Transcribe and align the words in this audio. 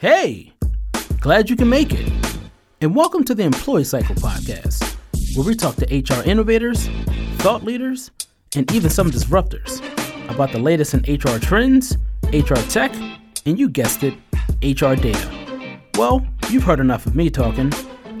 Hey, 0.00 0.54
glad 1.20 1.50
you 1.50 1.56
can 1.56 1.68
make 1.68 1.92
it. 1.92 2.10
And 2.80 2.96
welcome 2.96 3.22
to 3.24 3.34
the 3.34 3.42
Employee 3.42 3.84
Cycle 3.84 4.14
Podcast, 4.14 4.96
where 5.36 5.46
we 5.46 5.54
talk 5.54 5.76
to 5.76 5.84
HR 5.94 6.26
innovators, 6.26 6.88
thought 7.40 7.64
leaders, 7.64 8.10
and 8.56 8.72
even 8.72 8.88
some 8.88 9.10
disruptors 9.10 9.82
about 10.30 10.52
the 10.52 10.58
latest 10.58 10.94
in 10.94 11.00
HR 11.00 11.38
trends, 11.38 11.98
HR 12.32 12.54
tech, 12.70 12.94
and 13.44 13.58
you 13.58 13.68
guessed 13.68 14.02
it, 14.02 14.14
HR 14.62 14.94
data. 14.94 15.78
Well, 15.98 16.26
you've 16.48 16.64
heard 16.64 16.80
enough 16.80 17.04
of 17.04 17.14
me 17.14 17.28
talking. 17.28 17.70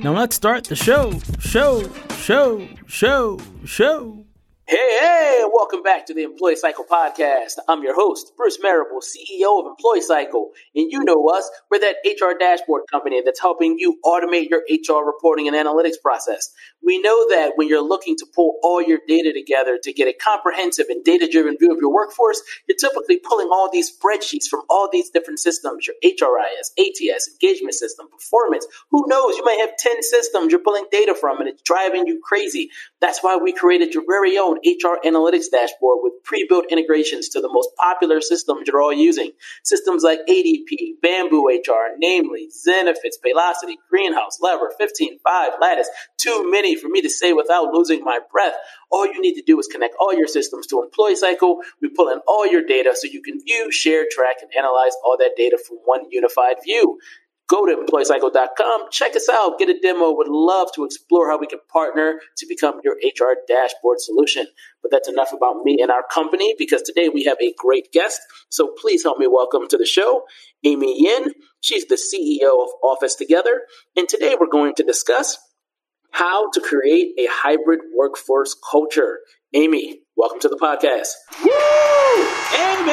Now 0.02 0.12
let's 0.12 0.36
start 0.36 0.64
the 0.64 0.76
show, 0.76 1.18
show, 1.38 1.90
show, 2.10 2.68
show, 2.88 3.38
show. 3.64 4.26
Hey, 4.70 4.98
hey, 5.00 5.42
welcome 5.52 5.82
back 5.82 6.06
to 6.06 6.14
the 6.14 6.22
Employee 6.22 6.54
Cycle 6.54 6.84
Podcast. 6.84 7.54
I'm 7.66 7.82
your 7.82 7.96
host, 7.96 8.34
Bruce 8.36 8.60
Marable, 8.62 9.00
CEO 9.00 9.58
of 9.58 9.66
Employee 9.66 10.00
Cycle. 10.00 10.52
And 10.76 10.92
you 10.92 11.02
know 11.02 11.26
us, 11.26 11.50
we're 11.72 11.80
that 11.80 11.96
HR 12.04 12.38
dashboard 12.38 12.82
company 12.88 13.20
that's 13.20 13.40
helping 13.40 13.80
you 13.80 13.98
automate 14.04 14.48
your 14.48 14.62
HR 14.70 15.04
reporting 15.04 15.48
and 15.48 15.56
analytics 15.56 16.00
process. 16.00 16.54
We 16.86 17.02
know 17.02 17.28
that 17.30 17.54
when 17.56 17.66
you're 17.66 17.82
looking 17.82 18.14
to 18.18 18.26
pull 18.32 18.60
all 18.62 18.80
your 18.80 19.00
data 19.08 19.32
together 19.32 19.76
to 19.82 19.92
get 19.92 20.06
a 20.06 20.12
comprehensive 20.12 20.86
and 20.88 21.02
data 21.02 21.28
driven 21.28 21.58
view 21.58 21.72
of 21.72 21.78
your 21.80 21.92
workforce, 21.92 22.40
you're 22.68 22.78
typically 22.78 23.18
pulling 23.18 23.48
all 23.48 23.68
these 23.72 23.90
spreadsheets 23.90 24.46
from 24.48 24.60
all 24.70 24.88
these 24.92 25.10
different 25.10 25.40
systems 25.40 25.88
your 25.88 25.96
HRIS, 26.04 26.70
ATS, 26.78 27.28
engagement 27.32 27.74
system, 27.74 28.06
performance. 28.08 28.68
Who 28.92 29.02
knows? 29.08 29.36
You 29.36 29.44
might 29.44 29.58
have 29.66 29.76
10 29.76 30.00
systems 30.04 30.52
you're 30.52 30.60
pulling 30.60 30.84
data 30.92 31.16
from 31.16 31.40
and 31.40 31.48
it's 31.48 31.62
driving 31.62 32.06
you 32.06 32.20
crazy. 32.22 32.70
That's 33.00 33.18
why 33.20 33.36
we 33.36 33.52
created 33.52 33.94
your 33.94 34.04
very 34.06 34.38
own 34.38 34.59
HR 34.64 34.98
analytics 35.04 35.46
dashboard 35.50 35.98
with 36.02 36.12
pre-built 36.24 36.66
integrations 36.70 37.28
to 37.30 37.40
the 37.40 37.48
most 37.50 37.70
popular 37.76 38.20
systems 38.20 38.62
you're 38.66 38.82
all 38.82 38.92
using. 38.92 39.32
Systems 39.64 40.02
like 40.02 40.20
ADP, 40.28 41.00
Bamboo 41.02 41.48
HR, 41.48 41.94
Namely, 41.98 42.48
Zenefits, 42.48 43.18
Paylocity, 43.24 43.74
Greenhouse, 43.88 44.38
Lever, 44.40 44.72
15Five, 44.80 45.60
Lattice. 45.60 45.88
Too 46.16 46.50
many 46.50 46.76
for 46.76 46.88
me 46.88 47.00
to 47.02 47.10
say 47.10 47.32
without 47.32 47.72
losing 47.72 48.02
my 48.04 48.18
breath. 48.30 48.54
All 48.90 49.06
you 49.06 49.20
need 49.20 49.34
to 49.34 49.42
do 49.42 49.58
is 49.58 49.66
connect 49.66 49.94
all 50.00 50.14
your 50.14 50.26
systems 50.26 50.66
to 50.68 50.82
Employee 50.82 51.16
Cycle. 51.16 51.58
We 51.80 51.90
pull 51.90 52.08
in 52.08 52.20
all 52.26 52.46
your 52.46 52.64
data 52.64 52.92
so 52.94 53.06
you 53.06 53.22
can 53.22 53.40
view, 53.40 53.70
share, 53.70 54.04
track, 54.10 54.36
and 54.42 54.50
analyze 54.56 54.92
all 55.04 55.16
that 55.18 55.32
data 55.36 55.58
from 55.58 55.78
one 55.84 56.02
unified 56.10 56.56
view. 56.64 56.98
Go 57.50 57.66
to 57.66 57.74
employeecycle.com, 57.74 58.82
check 58.92 59.16
us 59.16 59.28
out, 59.28 59.58
get 59.58 59.68
a 59.68 59.76
demo. 59.80 60.12
Would 60.12 60.28
love 60.28 60.68
to 60.76 60.84
explore 60.84 61.28
how 61.28 61.36
we 61.36 61.48
can 61.48 61.58
partner 61.68 62.20
to 62.36 62.46
become 62.48 62.80
your 62.84 62.94
HR 62.94 63.34
dashboard 63.48 63.98
solution. 63.98 64.46
But 64.82 64.92
that's 64.92 65.08
enough 65.08 65.32
about 65.32 65.64
me 65.64 65.78
and 65.82 65.90
our 65.90 66.04
company 66.14 66.54
because 66.56 66.82
today 66.82 67.08
we 67.08 67.24
have 67.24 67.38
a 67.42 67.52
great 67.58 67.90
guest. 67.90 68.20
So 68.50 68.72
please 68.80 69.02
help 69.02 69.18
me 69.18 69.26
welcome 69.26 69.66
to 69.66 69.76
the 69.76 69.84
show 69.84 70.22
Amy 70.62 71.02
Yin. 71.02 71.32
She's 71.60 71.86
the 71.86 71.96
CEO 71.96 72.62
of 72.62 72.68
Office 72.84 73.16
Together. 73.16 73.62
And 73.96 74.08
today 74.08 74.36
we're 74.38 74.46
going 74.46 74.76
to 74.76 74.84
discuss 74.84 75.36
how 76.12 76.50
to 76.52 76.60
create 76.60 77.18
a 77.18 77.26
hybrid 77.28 77.80
workforce 77.96 78.54
culture. 78.70 79.18
Amy, 79.54 80.02
welcome 80.16 80.38
to 80.38 80.48
the 80.48 80.56
podcast. 80.56 81.08
Woo! 81.42 81.50
Amy! 82.60 82.92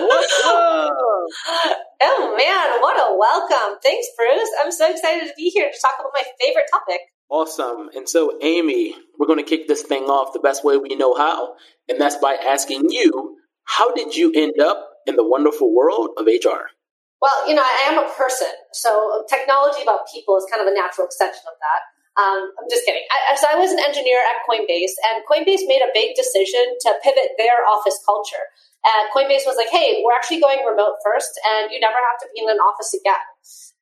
What's 0.06 0.42
up? 0.44 1.09
Oh 2.02 2.34
man, 2.34 2.80
what 2.80 2.96
a 2.96 3.14
welcome. 3.14 3.78
Thanks, 3.82 4.06
Bruce. 4.16 4.48
I'm 4.64 4.72
so 4.72 4.90
excited 4.90 5.28
to 5.28 5.34
be 5.36 5.50
here 5.50 5.70
to 5.70 5.78
talk 5.80 5.96
about 6.00 6.12
my 6.14 6.22
favorite 6.40 6.64
topic. 6.72 7.00
Awesome. 7.28 7.90
And 7.94 8.08
so, 8.08 8.38
Amy, 8.40 8.94
we're 9.18 9.26
going 9.26 9.38
to 9.38 9.44
kick 9.44 9.68
this 9.68 9.82
thing 9.82 10.04
off 10.04 10.32
the 10.32 10.40
best 10.40 10.64
way 10.64 10.78
we 10.78 10.96
know 10.96 11.14
how, 11.14 11.54
and 11.88 12.00
that's 12.00 12.16
by 12.16 12.34
asking 12.34 12.86
you, 12.88 13.36
how 13.64 13.92
did 13.94 14.16
you 14.16 14.32
end 14.34 14.58
up 14.60 14.88
in 15.06 15.16
the 15.16 15.26
wonderful 15.26 15.74
world 15.74 16.10
of 16.16 16.26
HR? 16.26 16.72
Well, 17.20 17.48
you 17.48 17.54
know, 17.54 17.62
I 17.62 17.92
am 17.92 17.98
a 17.98 18.08
person, 18.16 18.48
so 18.72 19.24
technology 19.28 19.82
about 19.82 20.08
people 20.12 20.38
is 20.38 20.46
kind 20.50 20.66
of 20.66 20.72
a 20.72 20.74
natural 20.74 21.06
extension 21.06 21.44
of 21.46 21.54
that. 21.60 21.82
Um, 22.20 22.52
I'm 22.60 22.68
just 22.68 22.84
kidding. 22.84 23.02
I, 23.08 23.32
so 23.40 23.48
I 23.48 23.56
was 23.56 23.72
an 23.72 23.80
engineer 23.80 24.20
at 24.20 24.44
Coinbase, 24.44 25.00
and 25.08 25.24
Coinbase 25.24 25.64
made 25.64 25.80
a 25.80 25.88
big 25.96 26.12
decision 26.12 26.76
to 26.84 27.00
pivot 27.00 27.32
their 27.40 27.64
office 27.64 27.96
culture. 28.04 28.44
And 28.84 29.08
Coinbase 29.08 29.48
was 29.48 29.56
like, 29.56 29.72
hey, 29.72 30.04
we're 30.04 30.12
actually 30.12 30.40
going 30.40 30.60
remote 30.68 31.00
first, 31.00 31.32
and 31.56 31.72
you 31.72 31.80
never 31.80 31.96
have 31.96 32.20
to 32.20 32.28
be 32.36 32.44
in 32.44 32.48
an 32.52 32.60
office 32.60 32.92
again. 32.92 33.24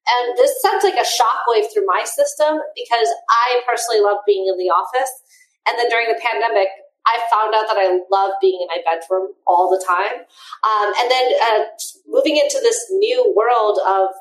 And 0.08 0.38
this 0.38 0.54
sent 0.62 0.86
like 0.86 0.96
a 0.96 1.04
shockwave 1.04 1.68
through 1.68 1.84
my 1.84 2.06
system 2.06 2.62
because 2.72 3.08
I 3.28 3.60
personally 3.68 4.00
love 4.00 4.24
being 4.24 4.48
in 4.48 4.56
the 4.56 4.72
office. 4.72 5.10
And 5.68 5.76
then 5.76 5.90
during 5.90 6.08
the 6.08 6.16
pandemic, 6.16 6.68
I 7.04 7.20
found 7.28 7.54
out 7.54 7.68
that 7.68 7.76
I 7.76 8.00
love 8.10 8.32
being 8.40 8.60
in 8.60 8.68
my 8.68 8.80
bedroom 8.84 9.32
all 9.46 9.68
the 9.68 9.80
time. 9.84 10.24
Um, 10.64 10.88
and 11.00 11.10
then 11.10 11.26
uh, 11.40 11.60
moving 12.08 12.36
into 12.36 12.60
this 12.60 12.88
new 12.90 13.32
world 13.36 13.80
of 13.86 14.16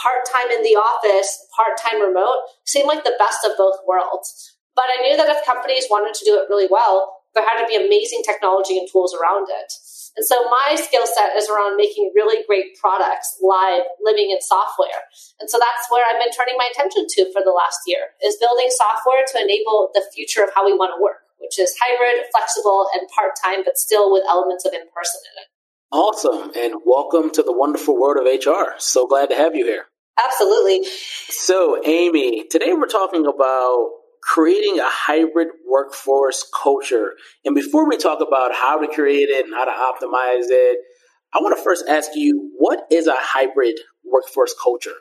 part 0.00 0.26
time 0.26 0.50
in 0.50 0.62
the 0.62 0.76
office, 0.76 1.46
part 1.54 1.78
time 1.78 2.00
remote 2.02 2.48
seemed 2.64 2.88
like 2.88 3.04
the 3.04 3.18
best 3.18 3.44
of 3.44 3.56
both 3.56 3.78
worlds. 3.86 4.54
But 4.74 4.90
I 4.90 5.02
knew 5.02 5.16
that 5.16 5.30
if 5.30 5.46
companies 5.46 5.86
wanted 5.90 6.14
to 6.18 6.24
do 6.24 6.34
it 6.34 6.50
really 6.50 6.68
well, 6.68 7.22
there 7.34 7.46
had 7.46 7.62
to 7.62 7.66
be 7.66 7.78
amazing 7.78 8.22
technology 8.22 8.78
and 8.78 8.86
tools 8.90 9.14
around 9.14 9.46
it. 9.50 9.70
And 10.14 10.22
so 10.22 10.46
my 10.46 10.78
skill 10.78 11.06
set 11.06 11.34
is 11.34 11.50
around 11.50 11.74
making 11.74 12.14
really 12.14 12.46
great 12.46 12.78
products 12.78 13.34
live, 13.42 13.82
living 13.98 14.30
in 14.30 14.38
software. 14.38 15.10
And 15.42 15.50
so 15.50 15.58
that's 15.58 15.90
where 15.90 16.06
I've 16.06 16.22
been 16.22 16.30
turning 16.30 16.54
my 16.54 16.70
attention 16.70 17.10
to 17.18 17.34
for 17.34 17.42
the 17.42 17.50
last 17.50 17.82
year 17.86 18.14
is 18.22 18.38
building 18.38 18.70
software 18.70 19.26
to 19.26 19.42
enable 19.42 19.90
the 19.90 20.06
future 20.14 20.46
of 20.46 20.54
how 20.54 20.62
we 20.62 20.70
want 20.70 20.94
to 20.94 21.02
work, 21.02 21.26
which 21.42 21.58
is 21.58 21.74
hybrid, 21.82 22.30
flexible, 22.30 22.86
and 22.94 23.10
part-time, 23.10 23.66
but 23.66 23.74
still 23.74 24.14
with 24.14 24.22
elements 24.30 24.62
of 24.62 24.70
in-person 24.70 25.22
in 25.34 25.42
it. 25.42 25.53
Awesome. 25.94 26.50
And 26.56 26.74
welcome 26.84 27.30
to 27.30 27.42
the 27.44 27.52
wonderful 27.56 27.96
world 27.96 28.16
of 28.16 28.24
HR. 28.26 28.74
So 28.78 29.06
glad 29.06 29.30
to 29.30 29.36
have 29.36 29.54
you 29.54 29.64
here. 29.64 29.84
Absolutely. 30.26 30.84
So, 31.28 31.80
Amy, 31.86 32.48
today 32.50 32.72
we're 32.72 32.88
talking 32.88 33.24
about 33.26 33.90
creating 34.20 34.80
a 34.80 34.88
hybrid 34.88 35.50
workforce 35.70 36.50
culture. 36.52 37.12
And 37.44 37.54
before 37.54 37.88
we 37.88 37.96
talk 37.96 38.18
about 38.26 38.52
how 38.52 38.80
to 38.80 38.92
create 38.92 39.28
it 39.28 39.44
and 39.44 39.54
how 39.54 39.66
to 39.66 39.70
optimize 39.70 40.50
it, 40.50 40.78
I 41.32 41.38
want 41.38 41.56
to 41.56 41.62
first 41.62 41.84
ask 41.88 42.10
you 42.16 42.50
what 42.58 42.80
is 42.90 43.06
a 43.06 43.14
hybrid 43.16 43.78
workforce 44.04 44.52
culture? 44.60 44.98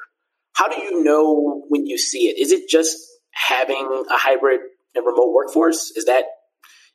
How 0.51 0.67
do 0.67 0.79
you 0.79 1.03
know 1.03 1.63
when 1.69 1.87
you 1.87 1.97
see 1.97 2.27
it? 2.27 2.39
Is 2.39 2.51
it 2.51 2.69
just 2.69 2.99
having 3.31 4.05
a 4.11 4.15
hybrid 4.15 4.59
and 4.93 5.03
remote 5.03 5.33
workforce? 5.33 5.91
Is 5.95 6.05
that 6.05 6.25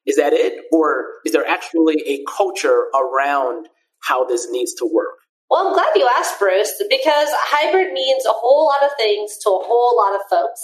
is 0.07 0.17
that 0.19 0.35
it? 0.35 0.67
Or 0.71 1.05
is 1.27 1.33
there 1.33 1.45
actually 1.45 1.97
a 2.07 2.25
culture 2.37 2.85
around 2.95 3.67
how 4.03 4.25
this 4.25 4.49
needs 4.51 4.75
to 4.75 4.89
work? 4.93 5.17
Well, 5.51 5.69
I'm 5.69 5.73
glad 5.73 5.97
you 5.97 6.09
asked, 6.19 6.39
Bruce, 6.39 6.77
because 6.91 7.29
hybrid 7.33 7.93
means 7.93 8.27
a 8.27 8.37
whole 8.37 8.67
lot 8.67 8.85
of 8.85 8.91
things 8.99 9.39
to 9.43 9.49
a 9.49 9.65
whole 9.65 9.97
lot 9.97 10.15
of 10.15 10.21
folks. 10.29 10.61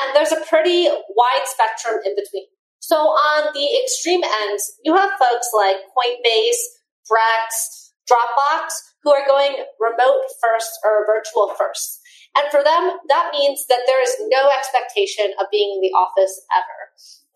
And 0.00 0.16
there's 0.16 0.32
a 0.32 0.40
pretty 0.48 0.88
wide 0.88 1.44
spectrum 1.44 2.00
in 2.04 2.16
between. 2.16 2.48
So 2.80 2.96
on 2.96 3.52
the 3.52 3.68
extreme 3.84 4.22
ends, 4.24 4.72
you 4.84 4.96
have 4.96 5.20
folks 5.20 5.48
like 5.54 5.84
Coinbase, 5.92 6.64
Brex, 7.04 7.92
Dropbox, 8.08 8.72
who 9.04 9.12
are 9.12 9.26
going 9.26 9.64
remote 9.78 10.24
first 10.40 10.80
or 10.82 11.06
virtual 11.06 11.54
first. 11.58 12.00
And 12.34 12.48
for 12.50 12.64
them, 12.64 12.96
that 13.08 13.30
means 13.32 13.66
that 13.68 13.84
there 13.86 14.02
is 14.02 14.16
no 14.32 14.48
expectation 14.48 15.34
of 15.38 15.52
being 15.52 15.76
in 15.76 15.80
the 15.82 15.94
office 15.94 16.40
ever. 16.56 16.80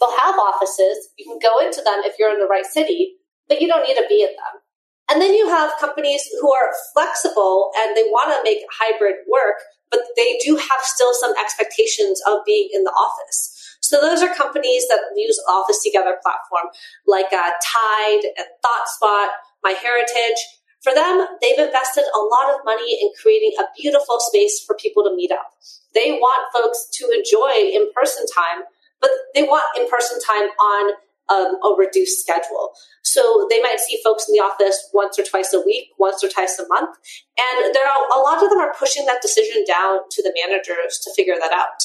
They'll 0.01 0.19
have 0.19 0.41
offices. 0.41 1.13
You 1.19 1.29
can 1.29 1.39
go 1.39 1.61
into 1.61 1.83
them 1.83 2.01
if 2.05 2.17
you're 2.19 2.33
in 2.33 2.41
the 2.41 2.49
right 2.49 2.65
city, 2.65 3.17
but 3.49 3.61
you 3.61 3.69
don't 3.69 3.87
need 3.87 3.97
to 3.97 4.09
be 4.09 4.23
in 4.23 4.33
them. 4.33 4.65
And 5.11 5.23
then 5.23 5.35
you 5.35 5.49
have 5.49 5.79
companies 5.79 6.29
who 6.41 6.53
are 6.53 6.73
flexible 6.93 7.71
and 7.79 7.97
they 7.97 8.03
want 8.05 8.35
to 8.35 8.43
make 8.43 8.65
hybrid 8.73 9.17
work, 9.31 9.63
but 9.91 10.01
they 10.17 10.39
do 10.45 10.57
have 10.57 10.83
still 10.83 11.15
some 11.15 11.33
expectations 11.39 12.21
of 12.27 12.41
being 12.45 12.71
in 12.73 12.83
the 12.83 12.91
office. 12.91 13.77
So 13.81 14.01
those 14.01 14.21
are 14.21 14.35
companies 14.35 14.89
that 14.89 14.99
use 15.15 15.41
Office 15.49 15.83
Together 15.83 16.17
platform 16.23 16.75
like 17.07 17.33
uh, 17.33 17.51
Tide 17.63 18.25
and 18.37 18.47
ThoughtSpot, 18.65 19.29
MyHeritage. 19.65 20.41
For 20.83 20.93
them, 20.93 21.27
they've 21.41 21.59
invested 21.59 22.03
a 22.03 22.19
lot 22.19 22.55
of 22.55 22.65
money 22.65 22.99
in 23.01 23.11
creating 23.21 23.53
a 23.61 23.65
beautiful 23.81 24.19
space 24.19 24.63
for 24.65 24.75
people 24.75 25.05
to 25.05 25.15
meet 25.15 25.31
up. 25.31 25.55
They 25.95 26.13
want 26.13 26.53
folks 26.53 26.89
to 26.95 27.11
enjoy 27.11 27.71
in-person 27.75 28.27
time, 28.35 28.65
but 29.01 29.11
they 29.35 29.45
want 29.45 29.65
in-person 29.79 30.19
time 30.21 30.49
on 30.49 30.95
um, 31.29 31.57
a 31.63 31.75
reduced 31.77 32.21
schedule. 32.21 32.73
So 33.03 33.47
they 33.51 33.61
might 33.61 33.81
see 33.81 34.01
folks 34.05 34.29
in 34.29 34.33
the 34.33 34.41
office 34.41 34.91
once 34.93 35.19
or 35.19 35.23
twice 35.23 35.53
a 35.53 35.61
week, 35.61 35.89
once 35.99 36.23
or 36.23 36.29
twice 36.29 36.59
a 36.59 36.67
month. 36.69 36.97
And 37.39 37.75
there 37.75 37.87
are 37.87 38.19
a 38.19 38.21
lot 38.21 38.43
of 38.43 38.51
them 38.51 38.59
are 38.59 38.75
pushing 38.79 39.07
that 39.07 39.23
decision 39.23 39.65
down 39.67 40.01
to 40.11 40.23
the 40.23 40.35
managers 40.47 40.99
to 41.05 41.13
figure 41.15 41.37
that 41.41 41.53
out. 41.53 41.83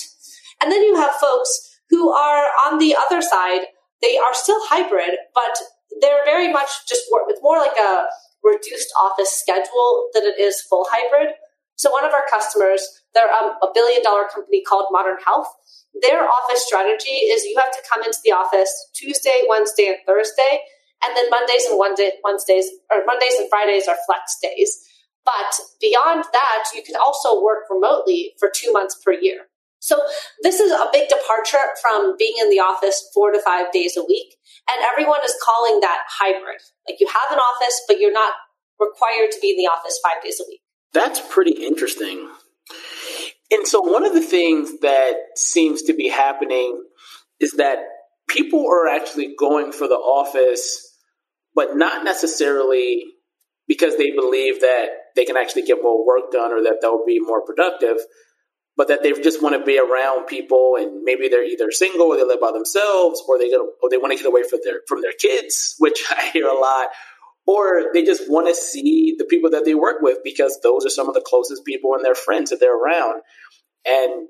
And 0.62 0.72
then 0.72 0.84
you 0.84 0.96
have 0.96 1.12
folks 1.12 1.80
who 1.90 2.12
are 2.12 2.48
on 2.66 2.80
the 2.80 2.96
other 2.96 3.22
side, 3.22 3.62
they 4.02 4.18
are 4.18 4.34
still 4.34 4.60
hybrid, 4.62 5.18
but 5.34 5.58
they're 6.02 6.26
very 6.26 6.52
much 6.52 6.70
just 6.88 7.04
with 7.12 7.38
more 7.42 7.58
like 7.58 7.78
a 7.78 8.06
reduced 8.44 8.90
office 9.00 9.32
schedule 9.32 10.10
than 10.14 10.24
it 10.24 10.40
is 10.40 10.62
full 10.62 10.86
hybrid. 10.90 11.36
So 11.82 11.90
one 11.90 12.06
of 12.06 12.14
our 12.14 12.30
customers, 12.30 12.86
they're 13.18 13.34
um, 13.34 13.58
a 13.66 13.74
billion 13.74 14.06
dollar 14.06 14.30
company 14.30 14.62
called 14.62 14.94
Modern 14.94 15.18
Health 15.26 15.50
their 16.00 16.24
office 16.24 16.66
strategy 16.66 17.28
is 17.28 17.44
you 17.44 17.58
have 17.60 17.72
to 17.72 17.84
come 17.92 18.04
into 18.04 18.20
the 18.24 18.32
office 18.32 18.72
Tuesday, 18.94 19.44
Wednesday, 19.48 19.88
and 19.88 19.98
Thursday, 20.08 20.64
and 21.04 21.16
then 21.18 21.30
Mondays 21.30 21.66
and 21.66 21.78
Wednesdays 21.78 22.66
or 22.92 23.04
Mondays 23.06 23.36
and 23.40 23.50
Fridays 23.50 23.88
are 23.88 23.98
flex 24.06 24.38
days. 24.42 24.88
But 25.26 25.54
beyond 25.80 26.26
that, 26.32 26.64
you 26.74 26.82
can 26.84 26.96
also 26.96 27.44
work 27.44 27.70
remotely 27.70 28.34
for 28.40 28.50
two 28.54 28.72
months 28.72 28.98
per 29.04 29.14
year. 29.14 29.52
So 29.80 30.00
this 30.44 30.60
is 30.60 30.72
a 30.72 30.90
big 30.94 31.10
departure 31.10 31.74
from 31.82 32.16
being 32.18 32.34
in 32.40 32.50
the 32.50 32.60
office 32.60 33.10
four 33.14 33.32
to 33.32 33.42
five 33.42 33.72
days 33.72 33.98
a 33.98 34.06
week. 34.06 34.36
And 34.70 34.86
everyone 34.86 35.22
is 35.26 35.36
calling 35.44 35.80
that 35.82 36.06
hybrid. 36.08 36.62
Like 36.88 37.00
you 37.00 37.08
have 37.08 37.32
an 37.32 37.40
office, 37.40 37.82
but 37.88 38.00
you're 38.00 38.14
not 38.14 38.34
required 38.80 39.32
to 39.32 39.40
be 39.42 39.52
in 39.52 39.58
the 39.58 39.70
office 39.70 40.00
five 40.04 40.24
days 40.24 40.40
a 40.40 40.46
week. 40.48 40.62
That's 40.94 41.22
pretty 41.30 41.64
interesting. 41.64 42.30
And 43.52 43.68
so 43.68 43.82
one 43.82 44.06
of 44.06 44.14
the 44.14 44.22
things 44.22 44.80
that 44.82 45.14
seems 45.36 45.84
to 45.84 45.94
be 45.94 46.10
happening 46.10 46.84
is 47.40 47.54
that 47.54 47.80
people 48.30 48.66
are 48.70 48.88
actually 48.88 49.36
going 49.38 49.72
for 49.72 49.88
the 49.88 49.96
office, 49.96 50.96
but 51.54 51.76
not 51.76 52.04
necessarily 52.04 53.04
because 53.68 53.98
they 53.98 54.12
believe 54.12 54.62
that 54.62 54.88
they 55.16 55.26
can 55.26 55.38
actually 55.38 55.64
get 55.64 55.84
more 55.84 56.06
work 56.06 56.32
done 56.32 56.52
or 56.52 56.64
that 56.64 56.78
they'll 56.82 57.06
be 57.06 57.20
more 57.20 57.42
productive 57.46 57.98
but 58.78 58.88
that 58.88 59.04
they 59.04 59.12
just 59.12 59.42
want 59.42 59.58
to 59.58 59.64
be 59.66 59.78
around 59.78 60.26
people 60.26 60.76
and 60.80 61.04
maybe 61.04 61.28
they're 61.28 61.44
either 61.44 61.72
single 61.72 62.08
or 62.08 62.18
they 62.18 62.24
live 62.24 62.40
by 62.40 62.52
themselves 62.52 63.22
or 63.28 63.38
they 63.38 63.50
get, 63.50 63.60
or 63.60 63.90
they 63.90 63.98
want 63.98 64.12
to 64.12 64.18
get 64.18 64.26
away 64.26 64.44
from 64.44 64.60
their 64.64 64.82
from 64.88 65.02
their 65.02 65.14
kids, 65.14 65.76
which 65.80 66.04
I 66.10 66.30
hear 66.30 66.48
a 66.48 66.58
lot, 66.58 66.88
or 67.48 67.92
they 67.94 68.04
just 68.04 68.30
want 68.30 68.48
to 68.48 68.56
see 68.56 69.16
the 69.18 69.26
people 69.26 69.50
that 69.52 69.66
they 69.66 69.76
work 69.76 69.98
with 70.02 70.20
because 70.24 70.60
those 70.64 70.86
are 70.86 70.90
some 70.90 71.08
of 71.08 71.16
the 71.16 71.24
closest 71.26 71.66
people 71.66 71.94
and 71.96 72.06
their 72.06 72.16
friends 72.16 72.50
that 72.50 72.60
they're 72.60 72.78
around. 72.78 73.22
And 73.86 74.28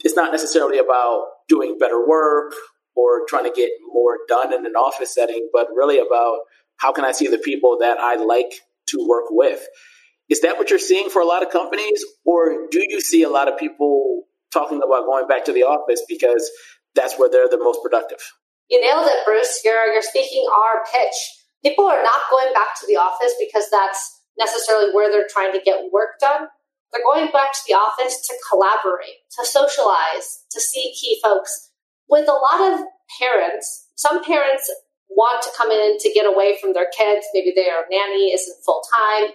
it's 0.00 0.16
not 0.16 0.32
necessarily 0.32 0.78
about 0.78 1.24
doing 1.48 1.78
better 1.78 2.06
work 2.06 2.52
or 2.94 3.22
trying 3.28 3.44
to 3.44 3.52
get 3.54 3.70
more 3.92 4.18
done 4.28 4.52
in 4.52 4.66
an 4.66 4.74
office 4.74 5.14
setting, 5.14 5.48
but 5.52 5.68
really 5.74 5.98
about 5.98 6.38
how 6.76 6.92
can 6.92 7.04
I 7.04 7.12
see 7.12 7.28
the 7.28 7.38
people 7.38 7.78
that 7.80 7.98
I 7.98 8.16
like 8.16 8.52
to 8.88 9.06
work 9.08 9.26
with. 9.30 9.66
Is 10.28 10.40
that 10.40 10.56
what 10.56 10.70
you're 10.70 10.78
seeing 10.78 11.10
for 11.10 11.20
a 11.20 11.26
lot 11.26 11.42
of 11.42 11.50
companies, 11.50 12.04
or 12.24 12.66
do 12.70 12.84
you 12.88 13.00
see 13.00 13.22
a 13.22 13.28
lot 13.28 13.48
of 13.48 13.58
people 13.58 14.24
talking 14.52 14.78
about 14.78 15.04
going 15.04 15.26
back 15.28 15.44
to 15.46 15.52
the 15.52 15.64
office 15.64 16.02
because 16.08 16.50
that's 16.94 17.18
where 17.18 17.28
they're 17.28 17.48
the 17.48 17.58
most 17.58 17.80
productive? 17.82 18.18
You 18.70 18.80
nailed 18.80 19.06
it, 19.06 19.24
Bruce. 19.26 19.60
You're 19.64 19.92
you're 19.92 20.02
speaking 20.02 20.46
our 20.50 20.82
pitch. 20.90 21.14
People 21.64 21.86
are 21.86 22.02
not 22.02 22.28
going 22.30 22.52
back 22.52 22.78
to 22.80 22.86
the 22.86 22.96
office 22.96 23.32
because 23.40 23.70
that's 23.70 24.20
necessarily 24.38 24.92
where 24.92 25.10
they're 25.10 25.28
trying 25.30 25.52
to 25.52 25.64
get 25.64 25.90
work 25.92 26.20
done. 26.20 26.48
They're 26.92 27.02
going 27.02 27.32
back 27.32 27.52
to 27.52 27.64
the 27.66 27.74
office 27.74 28.20
to 28.28 28.34
collaborate, 28.48 29.24
to 29.38 29.46
socialize, 29.46 30.44
to 30.50 30.60
see 30.60 30.94
key 30.94 31.18
folks. 31.22 31.70
With 32.08 32.28
a 32.28 32.32
lot 32.32 32.72
of 32.72 32.86
parents, 33.18 33.88
some 33.96 34.22
parents 34.22 34.70
want 35.08 35.42
to 35.42 35.50
come 35.56 35.70
in 35.70 35.98
to 35.98 36.12
get 36.12 36.26
away 36.26 36.58
from 36.60 36.74
their 36.74 36.86
kids. 36.96 37.26
Maybe 37.32 37.52
their 37.54 37.86
nanny 37.90 38.32
isn't 38.32 38.64
full 38.64 38.82
time. 38.92 39.30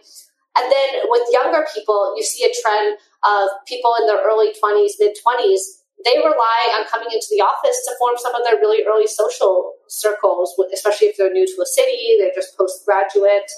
And 0.57 0.71
then 0.71 1.01
with 1.07 1.27
younger 1.31 1.65
people, 1.73 2.13
you 2.15 2.23
see 2.23 2.43
a 2.43 2.53
trend 2.61 2.97
of 3.23 3.49
people 3.67 3.95
in 3.99 4.07
their 4.07 4.21
early 4.23 4.51
20s, 4.51 4.99
mid 4.99 5.17
20s, 5.17 5.78
they 6.05 6.17
rely 6.19 6.59
on 6.79 6.87
coming 6.87 7.11
into 7.11 7.27
the 7.31 7.43
office 7.43 7.75
to 7.85 7.97
form 7.99 8.15
some 8.15 8.35
of 8.35 8.41
their 8.47 8.55
really 8.55 8.87
early 8.87 9.07
social 9.07 9.75
circles, 9.87 10.55
especially 10.73 11.11
if 11.11 11.17
they're 11.17 11.33
new 11.33 11.45
to 11.45 11.61
a 11.61 11.67
city, 11.67 12.15
they're 12.19 12.35
just 12.35 12.55
postgraduate. 12.57 13.51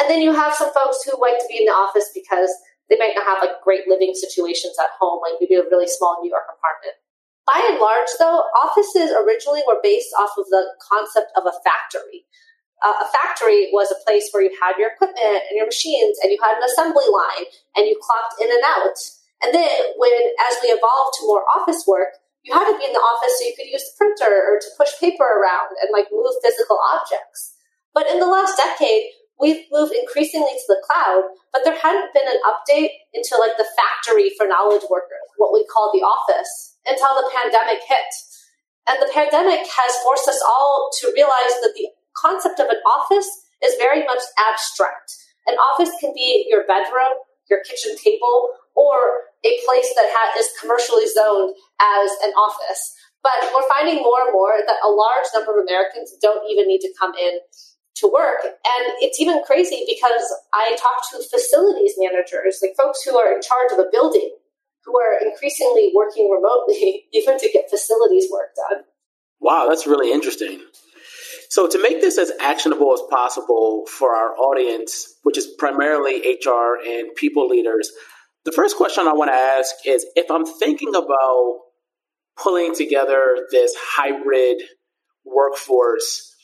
And 0.00 0.08
then 0.08 0.20
you 0.20 0.32
have 0.32 0.54
some 0.54 0.72
folks 0.72 1.02
who 1.02 1.16
like 1.20 1.38
to 1.40 1.48
be 1.48 1.64
in 1.64 1.66
the 1.66 1.74
office 1.74 2.12
because 2.14 2.52
they 2.88 2.96
might 2.96 3.16
not 3.16 3.24
have 3.24 3.40
like 3.40 3.60
great 3.64 3.88
living 3.88 4.12
situations 4.14 4.76
at 4.78 4.92
home, 5.00 5.20
like 5.24 5.40
maybe 5.40 5.56
a 5.56 5.64
really 5.68 5.88
small 5.88 6.20
New 6.20 6.30
York 6.30 6.46
apartment. 6.48 6.96
By 7.48 7.64
and 7.72 7.80
large, 7.80 8.12
though, 8.20 8.44
offices 8.60 9.08
originally 9.16 9.64
were 9.64 9.80
based 9.82 10.12
off 10.20 10.36
of 10.36 10.44
the 10.52 10.68
concept 10.84 11.32
of 11.36 11.48
a 11.48 11.56
factory 11.64 12.28
uh, 12.84 12.94
a 13.02 13.06
factory 13.10 13.70
was 13.72 13.90
a 13.90 13.98
place 14.06 14.30
where 14.30 14.42
you 14.42 14.54
had 14.60 14.78
your 14.78 14.90
equipment 14.94 15.42
and 15.50 15.56
your 15.56 15.66
machines 15.66 16.18
and 16.22 16.30
you 16.30 16.38
had 16.42 16.56
an 16.56 16.62
assembly 16.62 17.06
line 17.10 17.46
and 17.76 17.86
you 17.86 17.98
clocked 17.98 18.40
in 18.40 18.48
and 18.50 18.62
out. 18.64 18.98
And 19.42 19.54
then 19.54 19.94
when, 19.96 20.34
as 20.50 20.58
we 20.62 20.74
evolved 20.74 21.14
to 21.18 21.26
more 21.26 21.46
office 21.46 21.84
work, 21.86 22.18
you 22.42 22.54
had 22.54 22.70
to 22.70 22.78
be 22.78 22.86
in 22.86 22.96
the 22.96 23.02
office 23.02 23.38
so 23.38 23.46
you 23.46 23.54
could 23.54 23.70
use 23.70 23.84
the 23.86 23.98
printer 23.98 24.32
or 24.32 24.58
to 24.58 24.76
push 24.78 24.94
paper 24.98 25.26
around 25.26 25.76
and 25.82 25.90
like 25.92 26.10
move 26.10 26.32
physical 26.42 26.78
objects. 26.94 27.54
But 27.94 28.08
in 28.08 28.18
the 28.18 28.30
last 28.30 28.56
decade, 28.56 29.10
we've 29.38 29.66
moved 29.70 29.94
increasingly 29.94 30.54
to 30.54 30.68
the 30.68 30.82
cloud, 30.86 31.28
but 31.52 31.62
there 31.62 31.78
hadn't 31.78 32.14
been 32.14 32.26
an 32.26 32.42
update 32.46 32.94
into 33.14 33.38
like 33.38 33.58
the 33.58 33.68
factory 33.78 34.32
for 34.34 34.46
knowledge 34.46 34.86
workers, 34.90 35.28
what 35.36 35.54
we 35.54 35.66
call 35.66 35.90
the 35.92 36.02
office, 36.02 36.78
until 36.86 37.14
the 37.18 37.30
pandemic 37.30 37.82
hit. 37.86 38.10
And 38.88 38.98
the 39.02 39.12
pandemic 39.12 39.66
has 39.68 39.92
forced 40.02 40.26
us 40.26 40.40
all 40.42 40.90
to 41.00 41.12
realize 41.14 41.54
that 41.62 41.74
the 41.76 41.92
concept 42.16 42.58
of 42.58 42.68
an 42.72 42.80
office 42.88 43.28
is 43.62 43.76
very 43.78 44.04
much 44.04 44.22
abstract. 44.50 45.12
An 45.46 45.54
office 45.54 45.90
can 46.00 46.12
be 46.14 46.46
your 46.48 46.64
bedroom, 46.66 47.20
your 47.50 47.60
kitchen 47.64 47.96
table, 47.96 48.56
or 48.78 49.26
a 49.42 49.52
place 49.66 49.90
that 49.98 50.06
ha- 50.14 50.38
is 50.38 50.54
commercially 50.62 51.06
zoned 51.10 51.58
as 51.82 52.10
an 52.22 52.30
office. 52.38 52.94
But 53.22 53.50
we're 53.50 53.66
finding 53.66 53.98
more 54.02 54.22
and 54.22 54.32
more 54.32 54.54
that 54.62 54.78
a 54.86 54.90
large 54.90 55.26
number 55.34 55.58
of 55.58 55.66
Americans 55.66 56.14
don't 56.22 56.46
even 56.46 56.70
need 56.70 56.80
to 56.86 56.94
come 56.94 57.12
in 57.18 57.42
to 57.98 58.06
work. 58.06 58.46
And 58.46 58.94
it's 59.02 59.18
even 59.20 59.42
crazy 59.42 59.82
because 59.86 60.22
I 60.54 60.78
talk 60.78 61.02
to 61.10 61.18
facilities 61.18 61.98
managers, 61.98 62.62
like 62.62 62.78
folks 62.78 63.02
who 63.02 63.18
are 63.18 63.34
in 63.34 63.42
charge 63.42 63.74
of 63.74 63.78
a 63.78 63.90
building, 63.90 64.30
who 64.84 64.98
are 64.98 65.18
increasingly 65.18 65.90
working 65.94 66.30
remotely 66.30 67.06
even 67.12 67.38
to 67.38 67.50
get 67.50 67.70
facilities 67.70 68.30
work 68.30 68.54
done. 68.54 68.84
Wow, 69.40 69.66
that's 69.68 69.86
really 69.86 70.12
interesting. 70.12 70.62
So, 71.50 71.66
to 71.66 71.80
make 71.80 72.02
this 72.02 72.18
as 72.18 72.30
actionable 72.40 72.92
as 72.92 73.00
possible 73.10 73.86
for 73.86 74.14
our 74.14 74.36
audience, 74.36 75.14
which 75.22 75.38
is 75.38 75.46
primarily 75.46 76.20
HR 76.20 76.76
and 76.86 77.14
people 77.16 77.48
leaders, 77.48 77.90
the 78.48 78.52
first 78.52 78.78
question 78.78 79.06
I 79.06 79.12
want 79.12 79.28
to 79.28 79.34
ask 79.34 79.74
is 79.84 80.06
if 80.16 80.30
I'm 80.30 80.46
thinking 80.46 80.94
about 80.94 81.58
pulling 82.42 82.74
together 82.74 83.36
this 83.50 83.74
hybrid 83.78 84.62
workforce, 85.26 86.34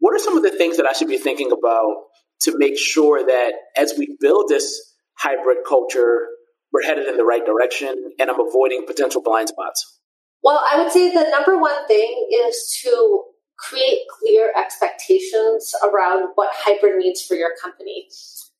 what 0.00 0.12
are 0.12 0.18
some 0.18 0.36
of 0.36 0.42
the 0.42 0.50
things 0.50 0.76
that 0.78 0.86
I 0.86 0.92
should 0.92 1.06
be 1.06 1.18
thinking 1.18 1.52
about 1.52 1.94
to 2.40 2.58
make 2.58 2.76
sure 2.76 3.24
that 3.24 3.52
as 3.76 3.94
we 3.96 4.16
build 4.18 4.46
this 4.48 4.92
hybrid 5.14 5.58
culture, 5.64 6.26
we're 6.72 6.82
headed 6.82 7.06
in 7.06 7.16
the 7.16 7.24
right 7.24 7.46
direction 7.46 8.10
and 8.18 8.28
I'm 8.28 8.40
avoiding 8.40 8.84
potential 8.84 9.22
blind 9.22 9.50
spots? 9.50 10.00
Well, 10.42 10.60
I 10.68 10.82
would 10.82 10.90
say 10.90 11.14
the 11.14 11.30
number 11.30 11.56
one 11.60 11.86
thing 11.86 12.28
is 12.44 12.76
to 12.82 13.22
create 13.56 14.00
clear 14.18 14.50
expectations 14.58 15.72
around 15.84 16.30
what 16.34 16.50
hybrid 16.52 16.96
means 16.96 17.22
for 17.22 17.36
your 17.36 17.50
company. 17.62 18.08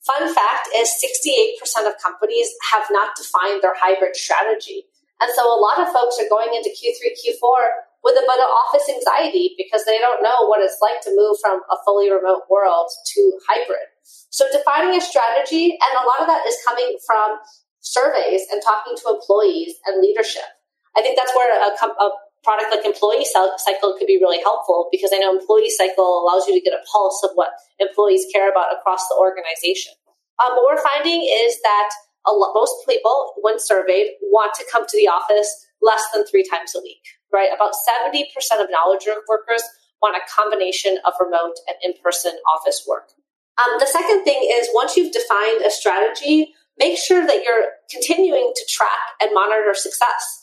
Fun 0.03 0.35
fact 0.35 0.69
is 0.75 0.91
68% 0.99 1.87
of 1.87 1.95
companies 2.03 2.51
have 2.75 2.87
not 2.91 3.15
defined 3.15 3.63
their 3.63 3.75
hybrid 3.79 4.17
strategy. 4.17 4.91
And 5.23 5.31
so 5.35 5.47
a 5.47 5.59
lot 5.63 5.79
of 5.79 5.95
folks 5.95 6.19
are 6.19 6.27
going 6.27 6.51
into 6.51 6.75
Q3, 6.75 7.15
Q4 7.15 8.03
with 8.03 8.19
a 8.19 8.27
bit 8.27 8.43
of 8.43 8.51
office 8.51 8.91
anxiety 8.91 9.55
because 9.55 9.87
they 9.87 9.99
don't 10.03 10.23
know 10.23 10.51
what 10.51 10.59
it's 10.59 10.83
like 10.83 10.99
to 11.07 11.15
move 11.15 11.39
from 11.39 11.63
a 11.71 11.79
fully 11.87 12.11
remote 12.11 12.51
world 12.51 12.91
to 13.15 13.21
hybrid. 13.47 13.87
So 14.03 14.51
defining 14.51 14.99
a 14.99 15.01
strategy, 15.01 15.79
and 15.79 15.93
a 15.95 16.07
lot 16.07 16.19
of 16.19 16.27
that 16.27 16.43
is 16.51 16.59
coming 16.67 16.99
from 17.07 17.39
surveys 17.79 18.43
and 18.51 18.59
talking 18.59 18.99
to 18.99 19.15
employees 19.15 19.79
and 19.87 20.03
leadership. 20.03 20.51
I 20.97 21.03
think 21.03 21.17
that's 21.17 21.35
where 21.35 21.55
a, 21.55 21.71
a 21.71 22.09
product 22.43 22.75
like 22.75 22.85
employee 22.85 23.25
cycle 23.25 23.95
could 23.99 24.07
be 24.07 24.19
really 24.19 24.43
helpful 24.43 24.89
because 24.91 25.11
I 25.15 25.19
know 25.19 25.39
employee 25.39 25.71
cycle 25.71 26.23
allows 26.23 26.47
you 26.47 26.55
to 26.55 26.61
get 26.61 26.75
a 26.75 26.83
pulse 26.91 27.23
of 27.23 27.31
what 27.35 27.51
employees 27.79 28.27
care 28.33 28.51
about 28.51 28.75
across 28.75 29.07
the 29.09 29.17
organization. 29.19 29.95
Um, 30.43 30.59
what 30.59 30.75
we're 30.75 30.83
finding 30.83 31.23
is 31.23 31.61
that 31.63 31.91
lot, 32.27 32.53
most 32.55 32.75
people, 32.89 33.35
when 33.41 33.59
surveyed, 33.59 34.19
want 34.31 34.55
to 34.55 34.65
come 34.71 34.87
to 34.87 34.97
the 34.97 35.09
office 35.09 35.67
less 35.81 36.03
than 36.15 36.27
three 36.27 36.47
times 36.47 36.75
a 36.77 36.83
week, 36.83 37.03
right? 37.33 37.51
About 37.55 37.75
70% 37.75 38.27
of 38.63 38.71
knowledge 38.71 39.07
workers 39.29 39.63
want 40.01 40.17
a 40.17 40.23
combination 40.31 40.99
of 41.07 41.15
remote 41.19 41.55
and 41.67 41.77
in-person 41.83 42.33
office 42.51 42.85
work. 42.89 43.11
Um, 43.59 43.79
the 43.79 43.87
second 43.87 44.25
thing 44.25 44.49
is 44.51 44.69
once 44.75 44.97
you've 44.97 45.13
defined 45.13 45.63
a 45.63 45.71
strategy, 45.71 46.55
make 46.79 46.99
sure 46.99 47.27
that 47.27 47.43
you're 47.45 47.79
continuing 47.91 48.53
to 48.55 48.63
track 48.69 49.19
and 49.21 49.31
monitor 49.35 49.75
success 49.75 50.42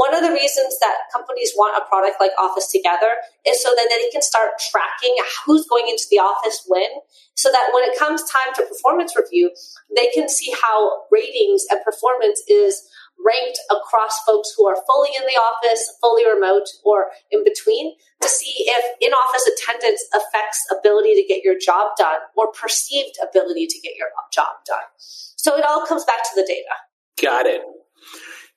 one 0.00 0.16
of 0.16 0.24
the 0.24 0.32
reasons 0.32 0.80
that 0.80 1.12
companies 1.12 1.52
want 1.52 1.76
a 1.76 1.84
product 1.84 2.16
like 2.24 2.32
Office 2.40 2.72
Together 2.72 3.20
is 3.44 3.60
so 3.60 3.68
that 3.76 3.84
they 3.92 4.08
can 4.08 4.24
start 4.24 4.56
tracking 4.56 5.12
who's 5.44 5.68
going 5.68 5.92
into 5.92 6.08
the 6.10 6.16
office 6.16 6.64
when, 6.66 6.88
so 7.36 7.52
that 7.52 7.68
when 7.76 7.84
it 7.84 7.98
comes 7.98 8.24
time 8.24 8.48
to 8.56 8.64
performance 8.64 9.12
review, 9.12 9.52
they 9.94 10.08
can 10.08 10.26
see 10.26 10.56
how 10.56 11.04
ratings 11.12 11.68
and 11.68 11.84
performance 11.84 12.40
is 12.48 12.80
ranked 13.20 13.60
across 13.68 14.16
folks 14.24 14.48
who 14.56 14.64
are 14.64 14.80
fully 14.88 15.10
in 15.12 15.28
the 15.28 15.36
office, 15.36 15.84
fully 16.00 16.24
remote, 16.24 16.64
or 16.82 17.12
in 17.30 17.44
between 17.44 17.92
to 18.22 18.28
see 18.28 18.64
if 18.72 18.84
in 19.04 19.12
office 19.12 19.44
attendance 19.52 20.00
affects 20.16 20.64
ability 20.72 21.12
to 21.12 21.28
get 21.28 21.44
your 21.44 21.60
job 21.60 21.92
done 22.00 22.24
or 22.40 22.48
perceived 22.56 23.20
ability 23.20 23.66
to 23.66 23.78
get 23.84 23.92
your 24.00 24.08
job 24.32 24.64
done. 24.64 24.88
So 24.96 25.58
it 25.58 25.64
all 25.68 25.84
comes 25.84 26.06
back 26.08 26.24
to 26.24 26.30
the 26.40 26.46
data. 26.48 26.72
Got 27.20 27.44
it. 27.44 27.60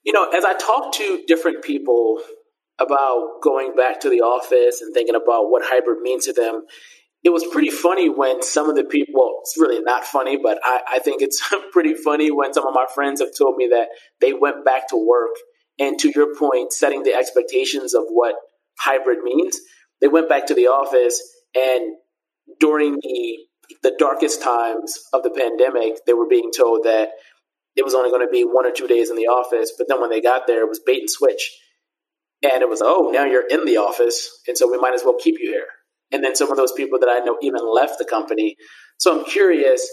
You 0.04 0.14
know, 0.14 0.30
as 0.30 0.44
I 0.44 0.54
talk 0.54 0.94
to 0.96 1.24
different 1.28 1.64
people 1.64 2.22
about 2.80 3.42
going 3.42 3.76
back 3.76 4.02
to 4.02 4.10
the 4.10 4.22
office 4.22 4.82
and 4.82 4.94
thinking 4.94 5.16
about 5.16 5.50
what 5.50 5.64
hybrid 5.66 6.02
means 6.02 6.26
to 6.26 6.34
them, 6.34 6.64
it 7.24 7.30
was 7.30 7.46
pretty 7.46 7.70
funny 7.70 8.10
when 8.10 8.42
some 8.44 8.70
of 8.70 8.76
the 8.76 8.84
people, 8.84 9.14
well, 9.16 9.40
it's 9.42 9.56
really 9.58 9.82
not 9.82 10.04
funny, 10.04 10.38
but 10.38 10.60
I, 10.64 10.82
I 10.94 11.00
think 11.00 11.22
it's 11.22 11.42
pretty 11.72 11.94
funny 11.94 12.32
when 12.32 12.54
some 12.54 12.68
of 12.68 12.74
my 12.74 12.86
friends 12.94 13.22
have 13.22 13.30
told 13.38 13.56
me 13.56 13.68
that 13.68 13.88
they 14.20 14.34
went 14.34 14.66
back 14.66 14.90
to 14.90 14.98
work. 14.98 15.32
And 15.80 15.98
to 16.00 16.12
your 16.14 16.36
point, 16.36 16.74
setting 16.74 17.04
the 17.04 17.14
expectations 17.14 17.94
of 17.94 18.04
what 18.10 18.36
hybrid 18.78 19.20
means, 19.24 19.60
they 20.02 20.08
went 20.08 20.30
back 20.30 20.48
to 20.48 20.54
the 20.54 20.68
office 20.68 21.22
and 21.56 21.96
during 22.60 22.96
the 23.02 23.38
the 23.82 23.96
darkest 23.98 24.42
times 24.42 25.00
of 25.14 25.24
the 25.24 25.32
pandemic, 25.32 26.06
they 26.06 26.14
were 26.14 26.28
being 26.28 26.52
told 26.56 26.84
that 26.84 27.10
it 27.76 27.84
was 27.84 27.96
only 27.96 28.10
going 28.10 28.26
to 28.26 28.32
be 28.32 28.44
one 28.44 28.66
or 28.66 28.72
two 28.72 28.88
days 28.88 29.10
in 29.10 29.16
the 29.16 29.28
office. 29.28 29.74
But 29.78 29.88
then 29.88 30.00
when 30.00 30.10
they 30.10 30.22
got 30.22 30.48
there, 30.48 30.64
it 30.64 30.70
was 30.70 30.82
bait 30.86 31.00
and 31.00 31.10
switch. 31.10 31.52
And 32.44 32.62
it 32.62 32.70
was, 32.70 32.82
oh, 32.84 33.10
now 33.12 33.26
you're 33.26 33.48
in 33.48 33.66
the 33.66 33.78
office. 33.78 34.30
And 34.48 34.58
so 34.58 34.70
we 34.70 34.78
might 34.78 34.94
as 34.94 35.04
well 35.04 35.16
keep 35.20 35.36
you 35.40 35.50
here. 35.50 35.68
And 36.12 36.24
then 36.24 36.36
some 36.36 36.52
of 36.52 36.58
those 36.58 36.74
people 36.74 37.00
that 37.00 37.10
I 37.10 37.20
know 37.20 37.38
even 37.42 37.62
left 37.74 37.98
the 37.98 38.06
company. 38.06 38.56
So 38.98 39.18
I'm 39.18 39.26
curious 39.26 39.90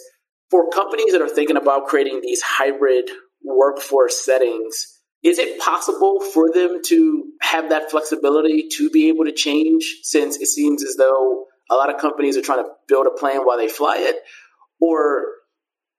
for 0.50 0.68
companies 0.70 1.12
that 1.12 1.22
are 1.22 1.28
thinking 1.28 1.56
about 1.56 1.86
creating 1.86 2.20
these 2.22 2.42
hybrid 2.42 3.08
workforce 3.42 4.22
settings, 4.24 4.98
is 5.22 5.38
it 5.38 5.60
possible 5.60 6.20
for 6.20 6.52
them 6.52 6.80
to 6.86 7.24
have 7.40 7.70
that 7.70 7.90
flexibility 7.90 8.68
to 8.76 8.90
be 8.90 9.08
able 9.08 9.24
to 9.24 9.32
change 9.32 10.00
since 10.02 10.36
it 10.36 10.46
seems 10.46 10.82
as 10.82 10.96
though 10.96 11.44
a 11.70 11.74
lot 11.76 11.94
of 11.94 12.00
companies 12.00 12.36
are 12.36 12.42
trying 12.42 12.64
to 12.64 12.70
build 12.88 13.06
a 13.06 13.18
plan 13.18 13.42
while 13.42 13.56
they 13.56 13.68
fly 13.68 13.96
it? 13.98 14.16
Or 14.80 15.24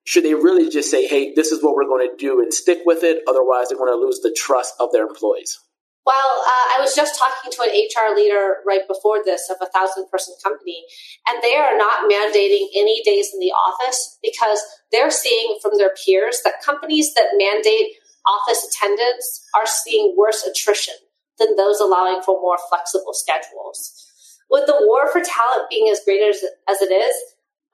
should 0.03 0.23
they 0.23 0.33
really 0.33 0.69
just 0.69 0.89
say, 0.89 1.07
hey, 1.07 1.33
this 1.35 1.51
is 1.51 1.63
what 1.63 1.75
we're 1.75 1.85
going 1.85 2.07
to 2.07 2.15
do 2.17 2.41
and 2.41 2.53
stick 2.53 2.79
with 2.85 3.03
it? 3.03 3.21
Otherwise, 3.27 3.69
they're 3.69 3.77
going 3.77 3.93
to 3.93 3.99
lose 3.99 4.19
the 4.21 4.35
trust 4.35 4.73
of 4.79 4.91
their 4.91 5.05
employees. 5.05 5.59
Well, 6.03 6.41
uh, 6.47 6.67
I 6.73 6.77
was 6.81 6.95
just 6.95 7.19
talking 7.19 7.51
to 7.51 7.61
an 7.61 7.69
HR 7.69 8.15
leader 8.15 8.55
right 8.65 8.81
before 8.87 9.21
this 9.23 9.51
of 9.51 9.57
a 9.61 9.69
thousand 9.69 10.09
person 10.09 10.33
company, 10.43 10.83
and 11.27 11.37
they 11.43 11.55
are 11.55 11.77
not 11.77 12.09
mandating 12.09 12.73
any 12.75 13.03
days 13.05 13.29
in 13.31 13.39
the 13.39 13.53
office 13.53 14.17
because 14.23 14.59
they're 14.91 15.11
seeing 15.11 15.59
from 15.61 15.77
their 15.77 15.91
peers 16.03 16.41
that 16.43 16.65
companies 16.65 17.13
that 17.13 17.37
mandate 17.37 17.93
office 18.25 18.65
attendance 18.65 19.45
are 19.55 19.67
seeing 19.67 20.15
worse 20.17 20.43
attrition 20.43 20.95
than 21.37 21.55
those 21.55 21.79
allowing 21.79 22.21
for 22.23 22.41
more 22.41 22.57
flexible 22.69 23.13
schedules. 23.13 24.07
With 24.49 24.65
the 24.65 24.81
war 24.81 25.11
for 25.11 25.21
talent 25.21 25.69
being 25.69 25.89
as 25.91 26.01
great 26.03 26.21
as, 26.21 26.43
as 26.67 26.81
it 26.81 26.91
is, 26.91 27.15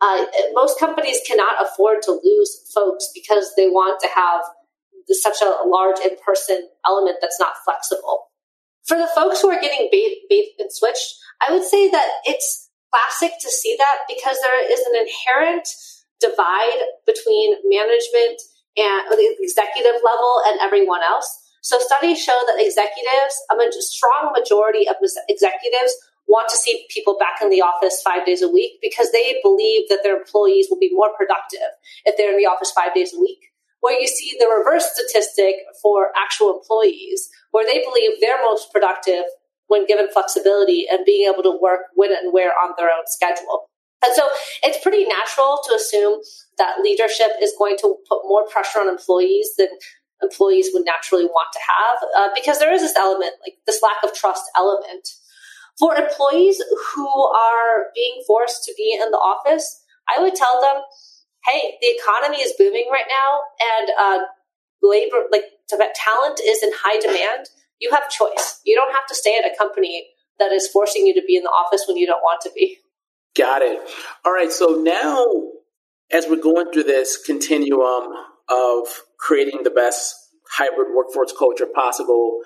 uh, 0.01 0.25
most 0.53 0.79
companies 0.79 1.19
cannot 1.27 1.55
afford 1.61 2.01
to 2.03 2.19
lose 2.23 2.71
folks 2.73 3.09
because 3.13 3.53
they 3.57 3.67
want 3.67 3.99
to 4.01 4.07
have 4.13 4.41
such 5.09 5.41
a 5.41 5.67
large 5.67 5.99
in 5.99 6.17
person 6.23 6.67
element 6.85 7.17
that's 7.21 7.39
not 7.39 7.53
flexible. 7.63 8.29
For 8.85 8.97
the 8.97 9.07
folks 9.07 9.41
who 9.41 9.49
are 9.49 9.59
getting 9.59 9.89
bait, 9.91 10.19
bait 10.29 10.49
and 10.59 10.71
switched, 10.71 11.15
I 11.41 11.51
would 11.51 11.63
say 11.63 11.89
that 11.89 12.07
it's 12.25 12.69
classic 12.91 13.31
to 13.41 13.49
see 13.49 13.75
that 13.77 13.97
because 14.07 14.37
there 14.41 14.71
is 14.71 14.79
an 14.79 14.95
inherent 14.95 15.67
divide 16.19 16.81
between 17.05 17.55
management 17.65 18.41
and 18.77 19.01
the 19.09 19.35
executive 19.39 20.01
level 20.03 20.41
and 20.47 20.59
everyone 20.61 21.01
else. 21.03 21.27
So 21.61 21.79
studies 21.79 22.21
show 22.21 22.39
that 22.47 22.63
executives, 22.63 23.35
a 23.51 23.81
strong 23.81 24.31
majority 24.31 24.87
of 24.87 24.95
executives 25.27 25.93
want 26.27 26.49
to 26.49 26.57
see 26.57 26.85
people 26.89 27.17
back 27.17 27.41
in 27.41 27.49
the 27.49 27.61
office 27.61 28.01
five 28.03 28.25
days 28.25 28.41
a 28.41 28.49
week 28.49 28.79
because 28.81 29.11
they 29.11 29.39
believe 29.41 29.87
that 29.89 29.99
their 30.03 30.17
employees 30.17 30.67
will 30.69 30.79
be 30.79 30.91
more 30.93 31.09
productive 31.17 31.71
if 32.05 32.17
they're 32.17 32.31
in 32.31 32.37
the 32.37 32.45
office 32.45 32.71
five 32.71 32.93
days 32.93 33.13
a 33.15 33.19
week. 33.19 33.39
Where 33.79 33.99
you 33.99 34.07
see 34.07 34.35
the 34.39 34.47
reverse 34.47 34.85
statistic 34.91 35.55
for 35.81 36.09
actual 36.17 36.59
employees, 36.59 37.29
where 37.51 37.65
they 37.65 37.83
believe 37.83 38.19
they're 38.19 38.41
most 38.41 38.73
productive 38.73 39.23
when 39.67 39.85
given 39.85 40.07
flexibility 40.11 40.85
and 40.89 41.05
being 41.05 41.31
able 41.31 41.43
to 41.43 41.57
work 41.61 41.91
when 41.95 42.11
and 42.11 42.33
where 42.33 42.51
on 42.51 42.73
their 42.77 42.87
own 42.87 43.05
schedule. 43.05 43.69
And 44.03 44.13
so 44.15 44.27
it's 44.63 44.81
pretty 44.83 45.05
natural 45.05 45.59
to 45.67 45.75
assume 45.75 46.21
that 46.57 46.81
leadership 46.81 47.31
is 47.41 47.53
going 47.57 47.77
to 47.79 47.95
put 48.09 48.21
more 48.25 48.47
pressure 48.47 48.79
on 48.79 48.89
employees 48.89 49.49
than 49.57 49.67
employees 50.21 50.69
would 50.73 50.85
naturally 50.85 51.25
want 51.25 51.49
to 51.53 51.59
have 51.59 51.97
uh, 52.17 52.29
because 52.35 52.59
there 52.59 52.73
is 52.73 52.81
this 52.81 52.95
element, 52.95 53.33
like 53.45 53.55
this 53.65 53.81
lack 53.83 54.03
of 54.03 54.17
trust 54.17 54.43
element. 54.55 55.07
For 55.79 55.95
employees 55.95 56.61
who 56.95 57.07
are 57.07 57.91
being 57.93 58.23
forced 58.25 58.63
to 58.65 58.73
be 58.75 58.97
in 59.01 59.11
the 59.11 59.17
office, 59.17 59.83
I 60.07 60.21
would 60.21 60.35
tell 60.35 60.59
them, 60.61 60.81
hey, 61.45 61.77
the 61.81 61.87
economy 61.99 62.37
is 62.37 62.53
booming 62.57 62.87
right 62.91 63.05
now 63.07 63.39
and 63.77 63.89
uh, 63.99 64.25
labor, 64.81 65.27
like 65.31 65.43
talent 65.69 66.39
is 66.45 66.63
in 66.63 66.71
high 66.73 66.99
demand. 66.99 67.47
You 67.79 67.91
have 67.91 68.09
choice. 68.09 68.61
You 68.65 68.75
don't 68.75 68.93
have 68.93 69.05
to 69.07 69.15
stay 69.15 69.37
at 69.37 69.45
a 69.45 69.55
company 69.55 70.07
that 70.39 70.51
is 70.51 70.67
forcing 70.67 71.05
you 71.05 71.13
to 71.13 71.21
be 71.27 71.35
in 71.35 71.43
the 71.43 71.49
office 71.49 71.85
when 71.87 71.97
you 71.97 72.07
don't 72.07 72.21
want 72.21 72.41
to 72.41 72.51
be. 72.55 72.77
Got 73.35 73.61
it. 73.61 73.79
All 74.25 74.33
right. 74.33 74.51
So 74.51 74.81
now, 74.81 75.25
as 76.11 76.25
we're 76.27 76.41
going 76.41 76.71
through 76.71 76.83
this 76.83 77.17
continuum 77.23 78.13
of 78.49 78.87
creating 79.19 79.63
the 79.63 79.69
best 79.69 80.15
hybrid 80.49 80.87
workforce 80.95 81.33
culture 81.37 81.67
possible, 81.73 82.39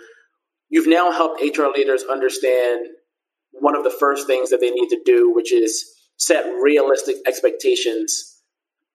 you've 0.70 0.88
now 0.88 1.12
helped 1.12 1.42
HR 1.42 1.68
leaders 1.74 2.04
understand 2.04 2.88
one 3.52 3.76
of 3.76 3.84
the 3.84 3.96
first 3.98 4.28
things 4.28 4.50
that 4.50 4.60
they 4.60 4.72
need 4.72 4.90
to 4.90 5.02
do, 5.06 5.34
which 5.34 5.54
is 5.54 5.86
set 6.18 6.46
realistic 6.62 7.18
expectations 7.28 8.32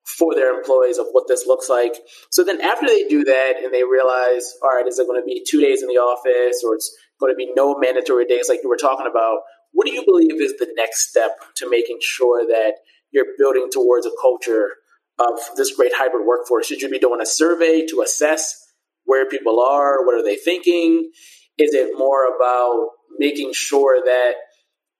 for 0.05 0.35
their 0.35 0.57
employees 0.57 0.99
of 0.99 1.07
what 1.11 1.27
this 1.27 1.47
looks 1.47 1.69
like. 1.69 1.95
So 2.31 2.45
then 2.45 2.61
after 2.61 2.87
they 2.87 3.09
do 3.09 3.25
that 3.25 3.55
and 3.63 3.75
they 3.75 3.83
realize, 3.83 4.55
all 4.63 4.71
right, 4.71 4.87
is 4.87 4.99
it 4.99 5.07
going 5.07 5.21
to 5.21 5.27
be 5.27 5.45
two 5.47 5.61
days 5.61 5.83
in 5.83 5.89
the 5.89 5.95
office 5.95 6.63
or 6.65 6.75
it's 6.75 6.97
going 7.19 7.33
to 7.33 7.37
be 7.37 7.53
no 7.57 7.77
mandatory 7.77 8.25
days 8.25 8.49
like 8.49 8.61
you 8.63 8.69
were 8.69 8.77
talking 8.77 9.07
about? 9.11 9.41
What 9.73 9.87
do 9.87 9.93
you 9.93 10.05
believe 10.07 10.41
is 10.41 10.55
the 10.59 10.73
next 10.77 11.11
step 11.11 11.33
to 11.57 11.69
making 11.69 11.99
sure 12.01 12.47
that 12.47 12.75
you're 13.11 13.27
building 13.37 13.69
towards 13.73 14.07
a 14.07 14.11
culture 14.21 14.71
of 15.19 15.41
this 15.57 15.75
great 15.75 15.93
hybrid 15.95 16.25
workforce? 16.25 16.67
Should 16.67 16.83
you 16.83 16.89
be 16.89 17.01
doing 17.01 17.21
a 17.21 17.27
survey 17.27 17.85
to 17.87 18.03
assess 18.03 18.65
where 19.05 19.29
people 19.29 19.61
are? 19.61 20.07
What 20.07 20.15
are 20.15 20.25
they 20.25 20.37
thinking? 20.37 21.11
Is 21.59 21.75
it 21.75 21.99
more 21.99 22.27
about 22.27 22.91
making 23.19 23.53
sure 23.55 24.01
that 24.05 24.35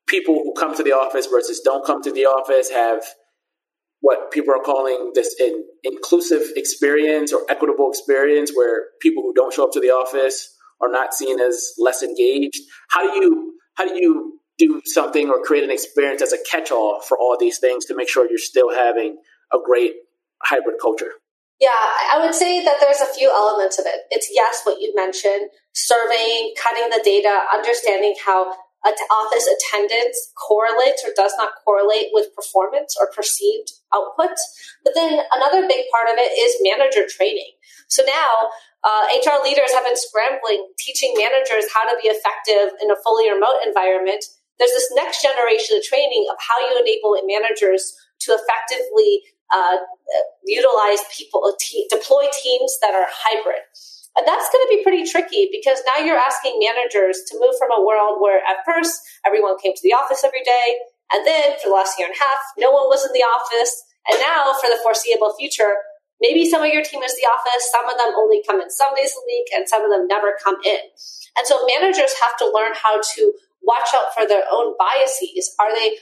people 0.07 0.35
who 0.35 0.53
come 0.57 0.75
to 0.77 0.83
the 0.83 0.93
office 0.93 1.27
versus 1.27 1.61
don't 1.65 1.85
come 1.85 2.03
to 2.03 2.13
the 2.13 2.25
office 2.25 2.71
have 2.71 3.03
what 4.01 4.31
people 4.31 4.55
are 4.55 4.63
calling 4.63 5.11
this 5.15 5.35
an 5.41 5.65
inclusive 5.83 6.43
experience 6.55 7.33
or 7.33 7.41
equitable 7.49 7.91
experience 7.91 8.53
where 8.55 8.85
people 9.01 9.23
who 9.23 9.35
don't 9.35 9.53
show 9.53 9.65
up 9.65 9.73
to 9.73 9.81
the 9.81 9.89
office 9.89 10.55
are 10.81 10.91
not 10.91 11.15
seen 11.15 11.41
as 11.41 11.73
less 11.79 12.03
engaged. 12.03 12.61
How 12.89 13.03
do 13.03 13.21
you 13.21 13.55
how 13.75 13.87
do 13.87 13.95
you 13.95 14.41
do 14.59 14.81
something 14.85 15.29
or 15.29 15.43
create 15.43 15.65
an 15.65 15.71
experience 15.71 16.23
as 16.23 16.33
a 16.33 16.39
catch-all 16.51 17.03
for 17.07 17.19
all 17.19 17.37
these 17.39 17.59
things 17.59 17.85
to 17.87 17.95
make 17.95 18.09
sure 18.09 18.27
you're 18.29 18.39
still 18.39 18.75
having 18.75 19.17
a 19.53 19.59
great 19.65 19.93
hybrid 20.43 20.77
culture? 20.81 21.13
Yeah 21.59 21.71
i 21.73 22.21
would 22.23 22.35
say 22.35 22.63
that 22.65 22.77
there's 22.81 23.01
a 23.01 23.13
few 23.15 23.31
elements 23.31 23.79
of 23.79 23.87
it. 23.87 24.03
It's 24.11 24.29
yes 24.33 24.61
what 24.65 24.81
you 24.81 24.93
mentioned 24.95 25.51
surveying 25.73 26.55
cutting 26.63 26.91
the 26.91 27.01
data 27.03 27.41
understanding 27.53 28.15
how 28.25 28.55
office 29.11 29.49
attendance 29.51 30.31
correlates 30.39 31.03
or 31.03 31.11
does 31.17 31.33
not 31.39 31.59
correlate 31.65 32.11
with 32.13 32.35
performance 32.35 32.95
or 33.01 33.11
perceived 33.11 33.73
output. 33.95 34.37
But 34.85 34.95
then 34.95 35.19
another 35.35 35.67
big 35.67 35.91
part 35.91 36.07
of 36.07 36.15
it 36.19 36.31
is 36.39 36.63
manager 36.63 37.09
training. 37.09 37.59
So 37.89 38.03
now 38.07 38.51
uh, 38.87 39.11
HR 39.19 39.43
leaders 39.43 39.75
have 39.75 39.85
been 39.85 39.99
scrambling, 39.99 40.71
teaching 40.79 41.15
managers 41.19 41.67
how 41.75 41.89
to 41.91 41.99
be 42.03 42.09
effective 42.09 42.79
in 42.83 42.91
a 42.91 42.99
fully 43.03 43.31
remote 43.31 43.67
environment 43.67 44.23
there's 44.59 44.73
this 44.73 44.93
next 44.95 45.23
generation 45.23 45.77
of 45.77 45.83
training 45.85 46.27
of 46.31 46.37
how 46.41 46.57
you 46.61 46.81
enable 46.81 47.17
managers 47.27 47.93
to 48.21 48.33
effectively 48.33 49.23
uh, 49.55 49.77
utilize 50.45 51.01
people, 51.17 51.55
deploy 51.91 52.25
teams 52.43 52.79
that 52.81 52.95
are 52.95 53.07
hybrid. 53.09 53.63
And 54.17 54.25
that's 54.25 54.49
going 54.49 54.65
to 54.65 54.73
be 54.73 54.83
pretty 54.83 55.05
tricky 55.05 55.53
because 55.53 55.85
now 55.85 56.01
you're 56.01 56.17
asking 56.17 56.57
managers 56.57 57.21
to 57.29 57.37
move 57.37 57.53
from 57.61 57.69
a 57.69 57.85
world 57.85 58.17
where 58.17 58.41
at 58.49 58.65
first 58.65 59.05
everyone 59.29 59.61
came 59.61 59.77
to 59.77 59.85
the 59.85 59.93
office 59.93 60.25
every 60.25 60.43
day, 60.43 60.81
and 61.13 61.27
then 61.29 61.55
for 61.61 61.69
the 61.69 61.77
last 61.77 62.01
year 62.01 62.09
and 62.09 62.17
a 62.17 62.23
half, 62.25 62.41
no 62.57 62.73
one 62.73 62.89
was 62.89 63.05
in 63.05 63.13
the 63.13 63.23
office. 63.23 63.85
And 64.09 64.19
now 64.23 64.55
for 64.57 64.71
the 64.73 64.81
foreseeable 64.83 65.35
future, 65.37 65.83
maybe 66.21 66.49
some 66.49 66.63
of 66.63 66.73
your 66.73 66.83
team 66.83 67.03
is 67.03 67.15
the 67.15 67.29
office, 67.29 67.69
some 67.71 67.87
of 67.91 67.99
them 67.99 68.15
only 68.17 68.43
come 68.47 68.61
in 68.61 68.71
some 68.71 68.95
days 68.97 69.13
a 69.13 69.23
week, 69.27 69.47
and 69.55 69.69
some 69.69 69.85
of 69.85 69.91
them 69.91 70.09
never 70.09 70.35
come 70.43 70.57
in. 70.65 70.81
And 71.37 71.45
so 71.45 71.67
managers 71.67 72.15
have 72.23 72.39
to 72.39 72.49
learn 72.49 72.73
how 72.73 72.99
to 73.03 73.23
watch 73.63 73.91
out 73.95 74.15
for 74.15 74.27
their 74.27 74.47
own 74.51 74.75
biases. 74.79 75.55
Are 75.61 75.75
they 75.75 75.99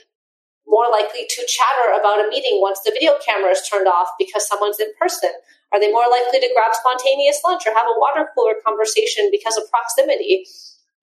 more 0.65 0.87
likely 0.89 1.27
to 1.27 1.45
chatter 1.45 1.99
about 1.99 2.23
a 2.23 2.29
meeting 2.29 2.61
once 2.61 2.79
the 2.85 2.93
video 2.93 3.17
camera 3.25 3.51
is 3.51 3.67
turned 3.67 3.87
off 3.87 4.09
because 4.17 4.47
someone's 4.47 4.79
in 4.79 4.89
person? 4.99 5.33
Are 5.75 5.79
they 5.79 5.91
more 5.91 6.07
likely 6.07 6.39
to 6.39 6.53
grab 6.55 6.71
spontaneous 6.71 7.43
lunch 7.43 7.67
or 7.67 7.75
have 7.75 7.91
a 7.91 7.99
water 7.99 8.31
cooler 8.31 8.55
conversation 8.63 9.27
because 9.27 9.57
of 9.59 9.67
proximity? 9.69 10.47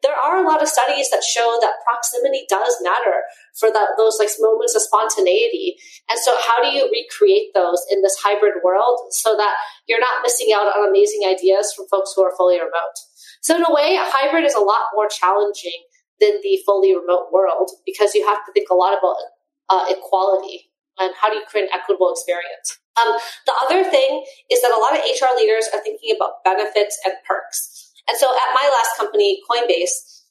There 0.00 0.16
are 0.16 0.40
a 0.40 0.48
lot 0.48 0.62
of 0.62 0.66
studies 0.66 1.10
that 1.10 1.22
show 1.22 1.58
that 1.60 1.84
proximity 1.84 2.48
does 2.48 2.80
matter 2.80 3.28
for 3.54 3.70
that, 3.70 4.00
those 4.00 4.16
like 4.18 4.32
moments 4.40 4.74
of 4.74 4.80
spontaneity. 4.80 5.76
And 6.08 6.18
so 6.18 6.34
how 6.40 6.64
do 6.64 6.72
you 6.72 6.88
recreate 6.88 7.52
those 7.52 7.84
in 7.92 8.00
this 8.00 8.16
hybrid 8.24 8.64
world 8.64 9.12
so 9.12 9.36
that 9.36 9.56
you're 9.86 10.00
not 10.00 10.24
missing 10.24 10.48
out 10.56 10.72
on 10.72 10.88
amazing 10.88 11.28
ideas 11.28 11.74
from 11.76 11.86
folks 11.92 12.14
who 12.16 12.24
are 12.24 12.34
fully 12.34 12.56
remote? 12.56 12.96
So 13.42 13.54
in 13.54 13.62
a 13.62 13.70
way, 13.70 14.00
a 14.00 14.08
hybrid 14.08 14.44
is 14.44 14.54
a 14.54 14.64
lot 14.64 14.88
more 14.94 15.06
challenging 15.06 15.84
than 16.18 16.40
the 16.42 16.58
fully 16.64 16.96
remote 16.96 17.28
world 17.30 17.70
because 17.84 18.14
you 18.14 18.26
have 18.26 18.40
to 18.46 18.52
think 18.52 18.70
a 18.70 18.74
lot 18.74 18.96
about 18.96 19.16
uh, 19.68 19.84
equality 19.90 20.71
and 20.98 21.12
how 21.16 21.28
do 21.30 21.36
you 21.36 21.44
create 21.48 21.70
an 21.70 21.74
equitable 21.74 22.12
experience. 22.12 22.78
Um, 23.00 23.16
the 23.48 23.56
other 23.64 23.84
thing 23.84 24.24
is 24.52 24.60
that 24.60 24.72
a 24.72 24.80
lot 24.80 24.92
of 24.92 25.00
HR 25.00 25.32
leaders 25.36 25.64
are 25.72 25.80
thinking 25.80 26.12
about 26.14 26.44
benefits 26.44 27.00
and 27.04 27.14
perks. 27.24 27.92
And 28.08 28.18
so 28.18 28.28
at 28.28 28.52
my 28.52 28.68
last 28.68 28.98
company, 28.98 29.40
Coinbase, 29.48 30.26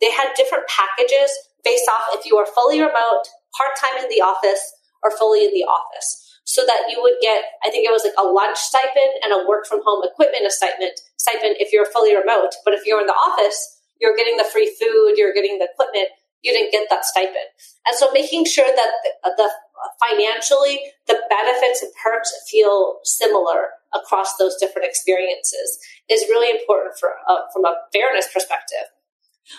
they 0.00 0.10
had 0.10 0.34
different 0.36 0.68
packages 0.68 1.32
based 1.64 1.88
off 1.88 2.12
if 2.12 2.26
you 2.26 2.36
were 2.36 2.46
fully 2.46 2.80
remote, 2.80 3.24
part 3.56 3.72
time 3.78 4.02
in 4.02 4.10
the 4.10 4.20
office, 4.20 4.60
or 5.02 5.10
fully 5.16 5.46
in 5.46 5.54
the 5.54 5.64
office. 5.64 6.18
So 6.44 6.66
that 6.66 6.90
you 6.90 7.00
would 7.00 7.16
get, 7.22 7.44
I 7.64 7.70
think 7.70 7.86
it 7.86 7.94
was 7.94 8.02
like 8.02 8.18
a 8.18 8.26
lunch 8.26 8.58
stipend 8.58 9.22
and 9.22 9.32
a 9.32 9.46
work 9.46 9.64
from 9.64 9.80
home 9.86 10.02
equipment 10.04 10.44
stipend, 10.50 10.98
stipend 11.16 11.56
if 11.62 11.72
you're 11.72 11.86
fully 11.86 12.14
remote. 12.14 12.50
But 12.66 12.74
if 12.74 12.84
you're 12.84 13.00
in 13.00 13.06
the 13.06 13.14
office, 13.14 13.78
you're 14.02 14.16
getting 14.18 14.36
the 14.36 14.44
free 14.44 14.66
food, 14.66 15.14
you're 15.16 15.32
getting 15.32 15.62
the 15.62 15.70
equipment, 15.70 16.10
you 16.42 16.52
didn't 16.52 16.72
get 16.72 16.88
that 16.90 17.04
stipend. 17.04 17.50
And 17.86 17.96
so 17.96 18.10
making 18.12 18.44
sure 18.44 18.66
that 18.66 18.90
the, 19.04 19.30
the 19.36 19.48
financially, 20.02 20.80
the 21.06 21.18
benefits 21.28 21.82
and 21.82 21.92
perks 22.02 22.30
feel 22.50 22.98
similar 23.04 23.78
across 23.94 24.36
those 24.36 24.56
different 24.56 24.86
experiences 24.86 25.78
is 26.08 26.28
really 26.28 26.50
important 26.58 26.94
for, 26.98 27.10
uh, 27.28 27.46
from 27.52 27.64
a 27.64 27.74
fairness 27.92 28.28
perspective. 28.32 28.90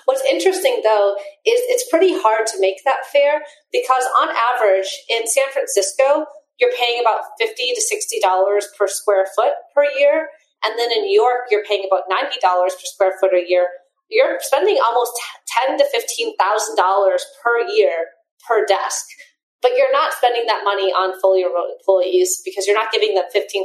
What's 0.06 0.24
interesting 0.26 0.82
though 0.84 1.16
is 1.46 1.60
it's 1.68 1.90
pretty 1.90 2.14
hard 2.14 2.48
to 2.48 2.60
make 2.60 2.84
that 2.86 3.06
fair 3.12 3.44
because 3.72 4.04
on 4.20 4.30
average 4.32 4.88
in 5.10 5.28
San 5.28 5.52
Francisco, 5.52 6.26
you're 6.60 6.72
paying 6.72 7.02
about 7.02 7.36
50 7.40 7.74
to 7.76 7.82
$60 7.82 8.62
per 8.78 8.88
square 8.88 9.26
foot 9.36 9.54
per 9.76 9.84
year. 9.98 10.30
And 10.64 10.80
then 10.80 10.92
in 10.92 11.02
New 11.02 11.20
York, 11.20 11.52
you're 11.52 11.66
paying 11.66 11.84
about 11.86 12.08
$90 12.10 12.40
per 12.42 12.88
square 12.88 13.14
foot 13.20 13.34
a 13.34 13.44
year. 13.46 13.68
You're 14.14 14.38
spending 14.40 14.78
almost 14.78 15.12
ten 15.50 15.78
to 15.78 15.84
$15,000 15.84 16.38
per 17.44 17.68
year 17.68 18.14
per 18.48 18.66
desk 18.66 19.06
but 19.64 19.72
you're 19.80 19.96
not 19.96 20.12
spending 20.12 20.44
that 20.46 20.68
money 20.68 20.92
on 20.92 21.18
fully 21.24 21.42
remote 21.42 21.72
employees 21.80 22.44
because 22.44 22.68
you're 22.68 22.76
not 22.76 22.92
giving 22.92 23.16
them 23.16 23.24
$15,000 23.34 23.64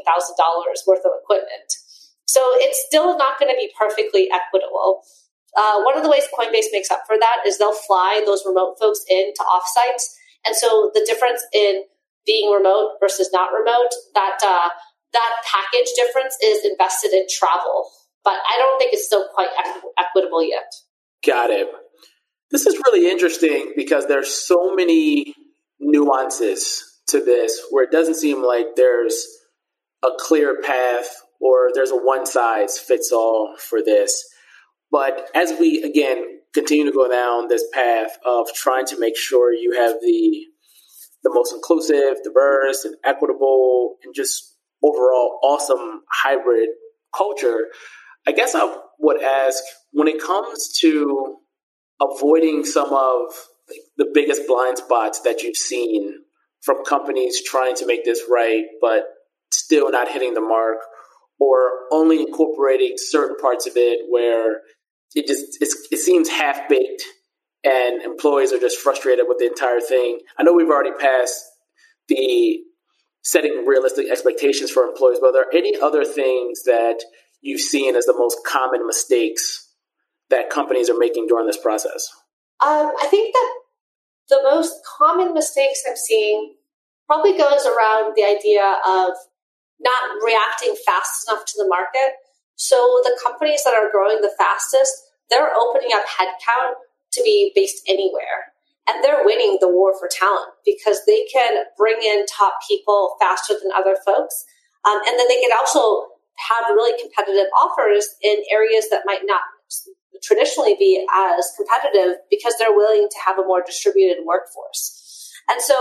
worth 0.87 1.05
of 1.05 1.13
equipment. 1.21 1.69
So 2.25 2.41
it's 2.63 2.81
still 2.87 3.19
not 3.19 3.37
going 3.39 3.51
to 3.51 3.59
be 3.59 3.75
perfectly 3.77 4.31
equitable. 4.31 5.03
Uh, 5.59 5.83
one 5.83 5.99
of 5.99 6.05
the 6.05 6.09
ways 6.09 6.31
Coinbase 6.31 6.71
makes 6.71 6.91
up 6.91 7.03
for 7.05 7.19
that 7.19 7.43
is 7.45 7.59
they'll 7.59 7.75
fly 7.75 8.23
those 8.25 8.47
remote 8.47 8.77
folks 8.81 9.03
into 9.11 9.43
offsites. 9.43 10.15
And 10.47 10.55
so 10.55 10.93
the 10.95 11.03
difference 11.05 11.43
in 11.53 11.83
being 12.25 12.55
remote 12.55 13.03
versus 13.03 13.31
not 13.33 13.51
remote, 13.51 13.91
that, 14.15 14.39
uh, 14.39 14.71
that 15.13 15.33
package 15.43 15.91
difference 15.97 16.37
is 16.45 16.65
invested 16.65 17.11
in 17.13 17.27
travel. 17.29 17.91
But 18.25 18.35
I 18.35 18.59
don't 18.59 18.79
think 18.79 18.93
it's 18.93 19.07
still 19.07 19.27
quite 19.35 19.49
equ- 19.49 19.91
equitable 19.99 20.43
yet. 20.43 20.73
Got 21.27 21.51
it. 21.51 21.69
This 22.51 22.67
is 22.67 22.81
really 22.87 23.11
interesting 23.11 23.73
because 23.77 24.07
there's 24.07 24.31
so 24.31 24.75
many 24.75 25.35
nuances 25.79 27.01
to 27.09 27.25
this 27.25 27.61
where 27.71 27.85
it 27.85 27.91
doesn't 27.91 28.15
seem 28.15 28.43
like 28.45 28.67
there's 28.77 29.27
a 30.05 30.09
clear 30.19 30.61
path 30.63 31.09
or 31.41 31.71
there's 31.75 31.91
a 31.91 31.97
one 31.97 32.27
size 32.27 32.79
fits 32.79 33.13
all 33.13 33.55
for 33.59 33.83
this. 33.83 34.25
But 34.91 35.29
as 35.35 35.53
we 35.59 35.83
again 35.83 36.25
continue 36.55 36.87
to 36.87 36.93
go 36.93 37.09
down 37.09 37.49
this 37.49 37.65
path 37.73 38.19
of 38.25 38.49
trying 38.55 38.87
to 38.87 38.99
make 38.99 39.17
sure 39.17 39.53
you 39.53 39.73
have 39.73 39.97
the 40.01 40.47
the 41.25 41.31
most 41.35 41.53
inclusive, 41.53 42.23
diverse, 42.23 42.85
and 42.85 42.95
equitable, 43.05 43.97
and 44.05 44.15
just 44.15 44.55
overall 44.83 45.41
awesome 45.43 46.03
hybrid 46.11 46.69
culture, 47.15 47.67
I 48.29 48.33
guess 48.33 48.55
I 48.55 48.77
would 48.99 49.23
ask 49.23 49.63
when 49.93 50.07
it 50.07 50.23
comes 50.23 50.77
to 50.81 51.39
avoiding 51.99 52.63
some 52.67 52.93
of 52.93 53.35
the 53.97 54.11
biggest 54.13 54.43
blind 54.47 54.77
spots 54.77 55.21
that 55.23 55.43
you've 55.43 55.57
seen 55.57 56.15
from 56.61 56.85
companies 56.85 57.43
trying 57.43 57.75
to 57.77 57.87
make 57.87 58.05
this 58.05 58.21
right, 58.31 58.65
but 58.83 59.05
still 59.51 59.91
not 59.91 60.11
hitting 60.11 60.35
the 60.35 60.43
mark, 60.43 60.77
or 61.41 61.71
only 61.91 62.21
incorporating 62.21 62.95
certain 62.97 63.37
parts 63.37 63.67
of 63.67 63.73
it 63.77 64.01
where 64.11 64.61
it 65.15 65.27
just 65.27 65.57
it 65.63 65.99
seems 65.99 66.29
half 66.29 66.69
baked 66.69 67.05
and 67.65 68.03
employees 68.03 68.53
are 68.53 68.61
just 68.61 68.79
frustrated 68.79 69.25
with 69.27 69.39
the 69.39 69.47
entire 69.47 69.81
thing. 69.81 70.19
I 70.37 70.43
know 70.43 70.53
we've 70.53 70.69
already 70.69 70.93
passed 71.01 71.43
the 72.09 72.61
setting 73.23 73.65
realistic 73.67 74.11
expectations 74.11 74.71
for 74.71 74.85
employees, 74.85 75.19
but 75.19 75.29
are 75.29 75.33
there 75.33 75.47
any 75.55 75.81
other 75.81 76.05
things 76.05 76.65
that 76.65 77.03
you've 77.41 77.61
seen 77.61 77.97
as 77.97 78.05
the 78.05 78.17
most 78.17 78.39
common 78.47 78.87
mistakes 78.87 79.69
that 80.31 80.51
companies 80.51 80.91
are 80.91 80.99
making 80.99 81.27
during 81.27 81.47
this 81.47 81.59
process? 81.59 82.09
Um, 82.61 82.93
I 83.01 83.07
think 83.09 83.33
that 83.33 83.55
the 84.29 84.41
most 84.43 84.75
common 84.99 85.33
mistakes 85.33 85.83
I'm 85.89 85.97
seeing 85.97 86.55
probably 87.07 87.33
goes 87.33 87.65
around 87.65 88.15
the 88.15 88.25
idea 88.25 88.63
of 88.87 89.17
not 89.81 90.03
reacting 90.25 90.75
fast 90.85 91.29
enough 91.29 91.45
to 91.47 91.55
the 91.57 91.69
market. 91.69 92.19
So 92.57 92.77
the 93.05 93.19
companies 93.23 93.63
that 93.65 93.75
are 93.75 93.91
growing 93.91 94.21
the 94.21 94.35
fastest, 94.37 94.93
they're 95.31 95.55
opening 95.55 95.91
up 95.95 96.05
headcount 96.05 96.75
to 97.13 97.23
be 97.23 97.53
based 97.55 97.83
anywhere. 97.89 98.53
And 98.89 99.05
they're 99.05 99.25
winning 99.25 99.59
the 99.61 99.69
war 99.69 99.93
for 99.99 100.09
talent 100.11 100.51
because 100.65 101.05
they 101.07 101.27
can 101.33 101.65
bring 101.77 101.99
in 102.03 102.25
top 102.27 102.55
people 102.67 103.17
faster 103.21 103.55
than 103.55 103.71
other 103.73 103.97
folks. 104.05 104.45
Um, 104.85 104.99
and 105.07 105.19
then 105.19 105.29
they 105.29 105.41
can 105.41 105.53
also 105.59 106.07
have 106.39 106.71
really 106.71 106.95
competitive 107.03 107.51
offers 107.53 108.07
in 108.23 108.43
areas 108.51 108.87
that 108.91 109.03
might 109.05 109.23
not 109.25 109.43
traditionally 110.23 110.77
be 110.79 111.05
as 111.15 111.53
competitive 111.57 112.17
because 112.31 112.55
they're 112.59 112.75
willing 112.75 113.09
to 113.11 113.19
have 113.25 113.39
a 113.39 113.45
more 113.45 113.63
distributed 113.65 114.25
workforce. 114.25 115.33
And 115.51 115.61
so 115.61 115.75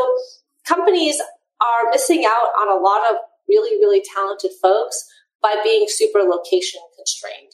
companies 0.66 1.20
are 1.62 1.90
missing 1.92 2.24
out 2.26 2.50
on 2.62 2.70
a 2.70 2.82
lot 2.82 3.10
of 3.12 3.18
really, 3.48 3.78
really 3.78 4.04
talented 4.14 4.52
folks 4.62 5.08
by 5.42 5.56
being 5.64 5.86
super 5.88 6.20
location 6.20 6.82
constrained. 6.96 7.54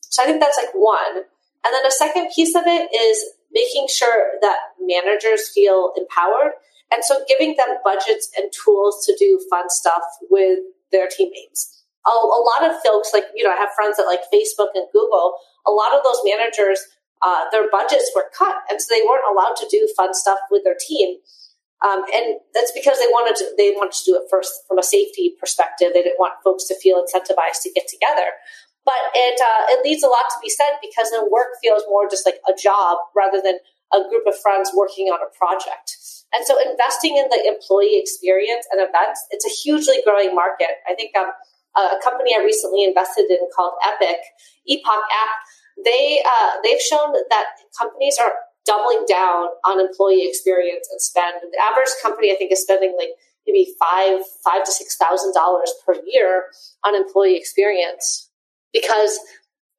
So 0.00 0.22
I 0.22 0.26
think 0.26 0.40
that's 0.40 0.56
like 0.56 0.74
one. 0.74 1.16
And 1.16 1.72
then 1.72 1.86
a 1.86 1.90
second 1.90 2.30
piece 2.34 2.54
of 2.54 2.62
it 2.66 2.90
is 2.94 3.24
making 3.52 3.86
sure 3.88 4.38
that 4.40 4.58
managers 4.80 5.48
feel 5.48 5.92
empowered. 5.96 6.52
And 6.92 7.04
so 7.04 7.24
giving 7.28 7.56
them 7.56 7.68
budgets 7.84 8.30
and 8.36 8.52
tools 8.52 9.04
to 9.06 9.16
do 9.18 9.40
fun 9.50 9.70
stuff 9.70 10.02
with 10.30 10.58
their 10.92 11.08
teammates. 11.08 11.83
A, 12.06 12.10
a 12.10 12.42
lot 12.44 12.68
of 12.68 12.76
folks, 12.84 13.10
like, 13.12 13.24
you 13.34 13.44
know, 13.44 13.50
I 13.50 13.56
have 13.56 13.70
friends 13.74 13.98
at 13.98 14.04
like 14.04 14.20
Facebook 14.32 14.68
and 14.74 14.86
Google 14.92 15.36
a 15.66 15.72
lot 15.72 15.96
of 15.96 16.04
those 16.04 16.20
managers, 16.24 16.80
uh, 17.22 17.48
their 17.50 17.70
budgets 17.70 18.12
were 18.14 18.28
cut, 18.36 18.56
and 18.70 18.80
so 18.80 18.92
they 18.92 19.02
weren't 19.02 19.24
allowed 19.24 19.56
to 19.56 19.66
do 19.70 19.88
fun 19.96 20.12
stuff 20.12 20.38
with 20.50 20.64
their 20.64 20.76
team. 20.76 21.16
Um, 21.84 22.04
and 22.14 22.40
that's 22.54 22.72
because 22.72 22.98
they 22.98 23.08
wanted 23.08 23.36
to 23.36 23.52
they 23.56 23.72
wanted 23.72 23.92
to 23.92 24.04
do 24.04 24.16
it 24.16 24.28
first 24.30 24.64
from 24.68 24.78
a 24.78 24.82
safety 24.82 25.34
perspective. 25.40 25.92
They 25.92 26.02
didn't 26.02 26.20
want 26.20 26.40
folks 26.44 26.64
to 26.68 26.76
feel 26.80 27.00
incentivized 27.00 27.60
to 27.64 27.72
get 27.74 27.88
together. 27.88 28.40
But 28.84 29.12
it 29.14 29.40
uh, 29.40 29.62
it 29.76 29.84
leaves 29.84 30.02
a 30.02 30.08
lot 30.08 30.28
to 30.32 30.38
be 30.40 30.48
said 30.48 30.80
because 30.80 31.10
then 31.10 31.28
work 31.32 31.56
feels 31.62 31.82
more 31.88 32.08
just 32.08 32.24
like 32.24 32.40
a 32.48 32.52
job 32.56 32.98
rather 33.16 33.40
than 33.40 33.58
a 33.92 34.00
group 34.08 34.24
of 34.26 34.36
friends 34.40 34.72
working 34.74 35.08
on 35.08 35.20
a 35.20 35.28
project. 35.36 35.96
And 36.32 36.44
so 36.44 36.56
investing 36.58 37.16
in 37.16 37.28
the 37.28 37.40
employee 37.46 38.00
experience 38.00 38.66
and 38.72 38.80
events, 38.80 39.24
it's 39.30 39.46
a 39.46 39.52
hugely 39.52 40.00
growing 40.04 40.34
market. 40.34 40.82
I 40.88 40.94
think 40.94 41.14
um, 41.16 41.30
a 41.76 41.98
company 42.02 42.34
I 42.38 42.42
recently 42.42 42.84
invested 42.84 43.26
in 43.30 43.38
called 43.54 43.74
Epic, 43.84 44.18
Epoch 44.66 45.04
App, 45.10 45.38
they 45.84 46.22
uh, 46.24 46.60
they've 46.62 46.80
shown 46.80 47.12
that 47.12 47.46
companies 47.78 48.18
are 48.20 48.32
doubling 48.64 49.04
down 49.08 49.48
on 49.66 49.80
employee 49.80 50.26
experience 50.26 50.88
and 50.90 51.00
spend. 51.00 51.36
The 51.42 51.60
average 51.62 51.90
company, 52.02 52.32
I 52.32 52.36
think, 52.36 52.52
is 52.52 52.62
spending 52.62 52.94
like 52.96 53.10
maybe 53.46 53.74
five 53.78 54.20
five 54.44 54.64
to 54.64 54.72
six 54.72 54.96
thousand 54.96 55.34
dollars 55.34 55.72
per 55.84 55.94
year 56.06 56.46
on 56.84 56.94
employee 56.94 57.36
experience 57.36 58.30
because 58.72 59.18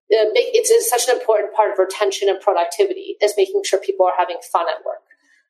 it's 0.09 0.89
such 0.89 1.09
an 1.09 1.19
important 1.19 1.53
part 1.55 1.71
of 1.71 1.79
retention 1.79 2.29
and 2.29 2.39
productivity 2.39 3.17
is 3.21 3.33
making 3.37 3.61
sure 3.65 3.79
people 3.79 4.05
are 4.05 4.13
having 4.17 4.37
fun 4.51 4.67
at 4.69 4.85
work. 4.85 5.01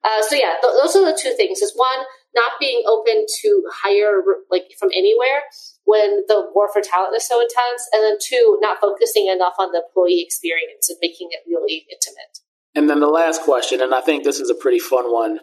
Uh, 0.06 0.22
so 0.22 0.36
yeah, 0.36 0.54
th- 0.62 0.74
those 0.82 0.96
are 0.96 1.04
the 1.04 1.18
two 1.20 1.34
things. 1.34 1.62
Is 1.62 1.74
one 1.76 2.06
not 2.36 2.54
being 2.60 2.84
open 2.88 3.26
to 3.42 3.64
hire 3.74 4.22
like 4.52 4.76
from 4.78 4.90
anywhere 4.96 5.42
when 5.86 6.24
the 6.28 6.50
war 6.54 6.70
for 6.72 6.82
talent 6.82 7.16
is 7.16 7.28
so 7.28 7.42
intense, 7.42 7.90
and 7.92 8.04
then 8.04 8.18
two, 8.22 8.60
not 8.62 8.80
focusing 8.80 9.28
enough 9.28 9.56
on 9.60 9.72
the 9.72 9.82
employee 9.86 10.22
experience 10.22 10.90
and 10.90 10.98
making 11.02 11.30
it 11.32 11.42
really 11.48 11.86
intimate. 11.92 12.40
And 12.76 12.90
then 12.90 13.00
the 13.00 13.08
last 13.08 13.42
question, 13.42 13.82
and 13.82 13.96
I 13.96 14.02
think 14.02 14.24
this 14.24 14.40
is 14.40 14.50
a 14.50 14.56
pretty 14.56 14.80
fun 14.80 15.12
one. 15.12 15.40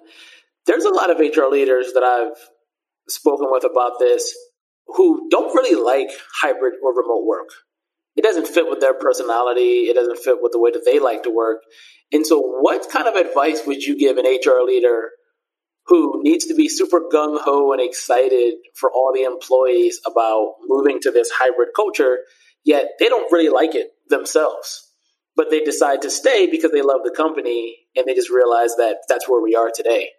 There's 0.67 0.85
a 0.85 0.91
lot 0.91 1.11
of 1.11 1.19
HR 1.19 1.51
leaders 1.51 1.93
that 1.95 2.03
I've 2.03 2.37
spoken 3.09 3.49
with 3.51 3.65
about 3.65 3.99
this 3.99 4.37
who 4.87 5.29
don't 5.31 5.55
really 5.55 5.81
like 5.81 6.15
hybrid 6.41 6.75
or 6.83 6.95
remote 6.95 7.25
work. 7.27 7.49
It 8.15 8.23
doesn't 8.23 8.47
fit 8.47 8.69
with 8.69 8.81
their 8.81 8.95
personality. 8.95 9.85
It 9.89 9.95
doesn't 9.95 10.19
fit 10.19 10.37
with 10.43 10.53
the 10.53 10.61
way 10.61 10.71
that 10.71 10.85
they 10.85 10.99
like 10.99 11.23
to 11.23 11.31
work. 11.31 11.63
And 12.13 12.27
so, 12.27 12.41
what 12.41 12.89
kind 12.91 13.09
of 13.09 13.15
advice 13.15 13.63
would 13.67 13.83
you 13.83 13.99
give 13.99 14.19
an 14.19 14.27
HR 14.27 14.63
leader 14.65 15.11
who 15.87 16.23
needs 16.23 16.47
to 16.47 16.55
be 16.55 16.69
super 16.69 17.01
gung 17.13 17.41
ho 17.41 17.73
and 17.73 17.81
excited 17.81 18.55
for 18.75 18.91
all 18.93 19.13
the 19.15 19.23
employees 19.23 20.01
about 20.07 20.55
moving 20.69 21.01
to 21.01 21.11
this 21.11 21.31
hybrid 21.31 21.71
culture, 21.75 22.19
yet 22.65 22.91
they 22.99 23.09
don't 23.09 23.33
really 23.33 23.49
like 23.49 23.75
it 23.75 23.89
themselves. 24.09 24.89
But 25.35 25.51
they 25.51 25.61
decide 25.61 26.03
to 26.03 26.11
stay 26.11 26.47
because 26.47 26.73
they 26.73 26.83
love 26.83 27.01
the 27.05 27.15
company 27.17 27.79
and 27.97 28.07
they 28.07 28.15
just 28.15 28.31
realize 28.31 28.77
that 28.77 28.99
that's 29.09 29.29
where 29.29 29.43
we 29.43 29.55
are 29.55 29.71
today. 29.75 30.11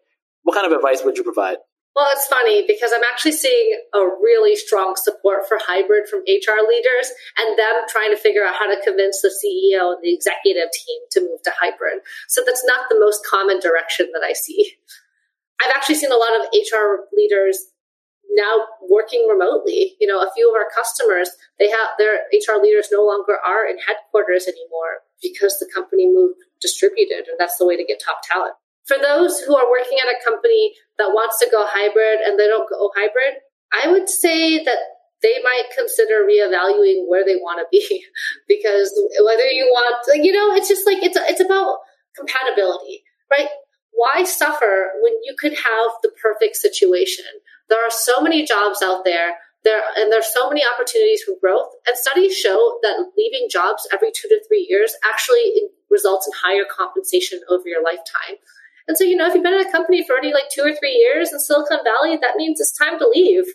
what 0.41 0.55
kind 0.55 0.65
of 0.65 0.73
advice 0.73 1.03
would 1.05 1.17
you 1.17 1.23
provide? 1.23 1.57
Well, 1.95 2.09
it's 2.11 2.25
funny 2.25 2.65
because 2.65 2.91
I'm 2.93 3.05
actually 3.05 3.33
seeing 3.33 3.77
a 3.93 3.99
really 4.01 4.55
strong 4.55 4.95
support 4.97 5.47
for 5.47 5.59
hybrid 5.61 6.09
from 6.09 6.25
HR 6.25 6.65
leaders 6.67 7.13
and 7.37 7.57
them 7.57 7.85
trying 7.87 8.09
to 8.09 8.17
figure 8.17 8.43
out 8.43 8.55
how 8.57 8.65
to 8.65 8.81
convince 8.83 9.21
the 9.21 9.29
CEO 9.29 9.93
and 9.93 10.01
the 10.01 10.13
executive 10.13 10.73
team 10.73 11.01
to 11.11 11.21
move 11.21 11.43
to 11.43 11.53
hybrid. 11.53 12.01
So 12.27 12.41
that's 12.43 12.65
not 12.65 12.89
the 12.89 12.99
most 12.99 13.23
common 13.23 13.59
direction 13.59 14.09
that 14.13 14.25
I 14.25 14.33
see. 14.33 14.73
I've 15.61 15.69
actually 15.75 16.01
seen 16.01 16.11
a 16.11 16.17
lot 16.17 16.33
of 16.41 16.49
HR 16.49 17.05
leaders 17.13 17.69
now 18.33 18.65
working 18.89 19.27
remotely. 19.29 19.93
You 20.01 20.07
know, 20.07 20.17
a 20.17 20.31
few 20.33 20.49
of 20.49 20.57
our 20.57 20.67
customers, 20.73 21.29
they 21.59 21.69
have 21.69 21.93
their 21.99 22.25
HR 22.33 22.57
leaders 22.57 22.89
no 22.91 23.05
longer 23.05 23.37
are 23.45 23.69
in 23.69 23.77
headquarters 23.77 24.47
anymore 24.47 25.05
because 25.21 25.59
the 25.59 25.69
company 25.71 26.07
moved 26.07 26.41
distributed 26.59 27.29
and 27.29 27.37
that's 27.37 27.57
the 27.57 27.67
way 27.67 27.77
to 27.77 27.85
get 27.85 28.01
top 28.03 28.21
talent. 28.23 28.55
For 28.87 28.97
those 29.01 29.39
who 29.39 29.55
are 29.55 29.69
working 29.69 29.97
at 30.01 30.11
a 30.11 30.23
company 30.23 30.73
that 30.97 31.15
wants 31.15 31.39
to 31.39 31.47
go 31.49 31.65
hybrid 31.67 32.19
and 32.19 32.37
they 32.37 32.47
don't 32.47 32.69
go 32.69 32.91
hybrid, 32.95 33.39
I 33.71 33.89
would 33.89 34.09
say 34.09 34.63
that 34.63 34.77
they 35.21 35.39
might 35.41 35.71
consider 35.75 36.27
reevaluating 36.27 37.07
where 37.07 37.25
they 37.25 37.37
want 37.37 37.59
to 37.59 37.67
be 37.71 38.03
because 38.47 38.91
whether 39.23 39.47
you 39.47 39.65
want, 39.65 40.03
you 40.21 40.31
know, 40.31 40.53
it's 40.53 40.67
just 40.67 40.85
like 40.85 41.01
it's 41.01 41.17
it's 41.17 41.41
about 41.41 41.77
compatibility, 42.15 43.03
right? 43.31 43.47
Why 43.91 44.23
suffer 44.23 44.91
when 45.01 45.13
you 45.23 45.35
could 45.39 45.53
have 45.53 45.91
the 46.01 46.11
perfect 46.21 46.57
situation? 46.57 47.25
There 47.69 47.79
are 47.79 47.91
so 47.91 48.21
many 48.21 48.45
jobs 48.45 48.81
out 48.83 49.05
there 49.05 49.35
there 49.63 49.81
and 49.97 50.11
there's 50.11 50.31
so 50.31 50.49
many 50.49 50.61
opportunities 50.63 51.23
for 51.23 51.35
growth 51.39 51.69
and 51.87 51.97
studies 51.97 52.35
show 52.35 52.79
that 52.83 53.11
leaving 53.17 53.47
jobs 53.49 53.87
every 53.93 54.11
two 54.11 54.27
to 54.27 54.41
three 54.47 54.67
years 54.69 54.93
actually 55.05 55.71
results 55.89 56.27
in 56.27 56.33
higher 56.35 56.65
compensation 56.69 57.39
over 57.49 57.63
your 57.65 57.81
lifetime 57.83 58.37
and 58.87 58.97
so, 58.97 59.03
you 59.03 59.15
know, 59.15 59.27
if 59.27 59.33
you've 59.33 59.43
been 59.43 59.53
at 59.53 59.67
a 59.67 59.71
company 59.71 60.03
for 60.05 60.13
already 60.13 60.33
like 60.33 60.51
two 60.53 60.63
or 60.63 60.75
three 60.75 60.95
years 60.99 61.31
in 61.31 61.39
Silicon 61.39 61.79
Valley, 61.83 62.17
that 62.17 62.35
means 62.35 62.59
it's 62.59 62.77
time 62.77 62.99
to 62.99 63.07
leave. 63.07 63.45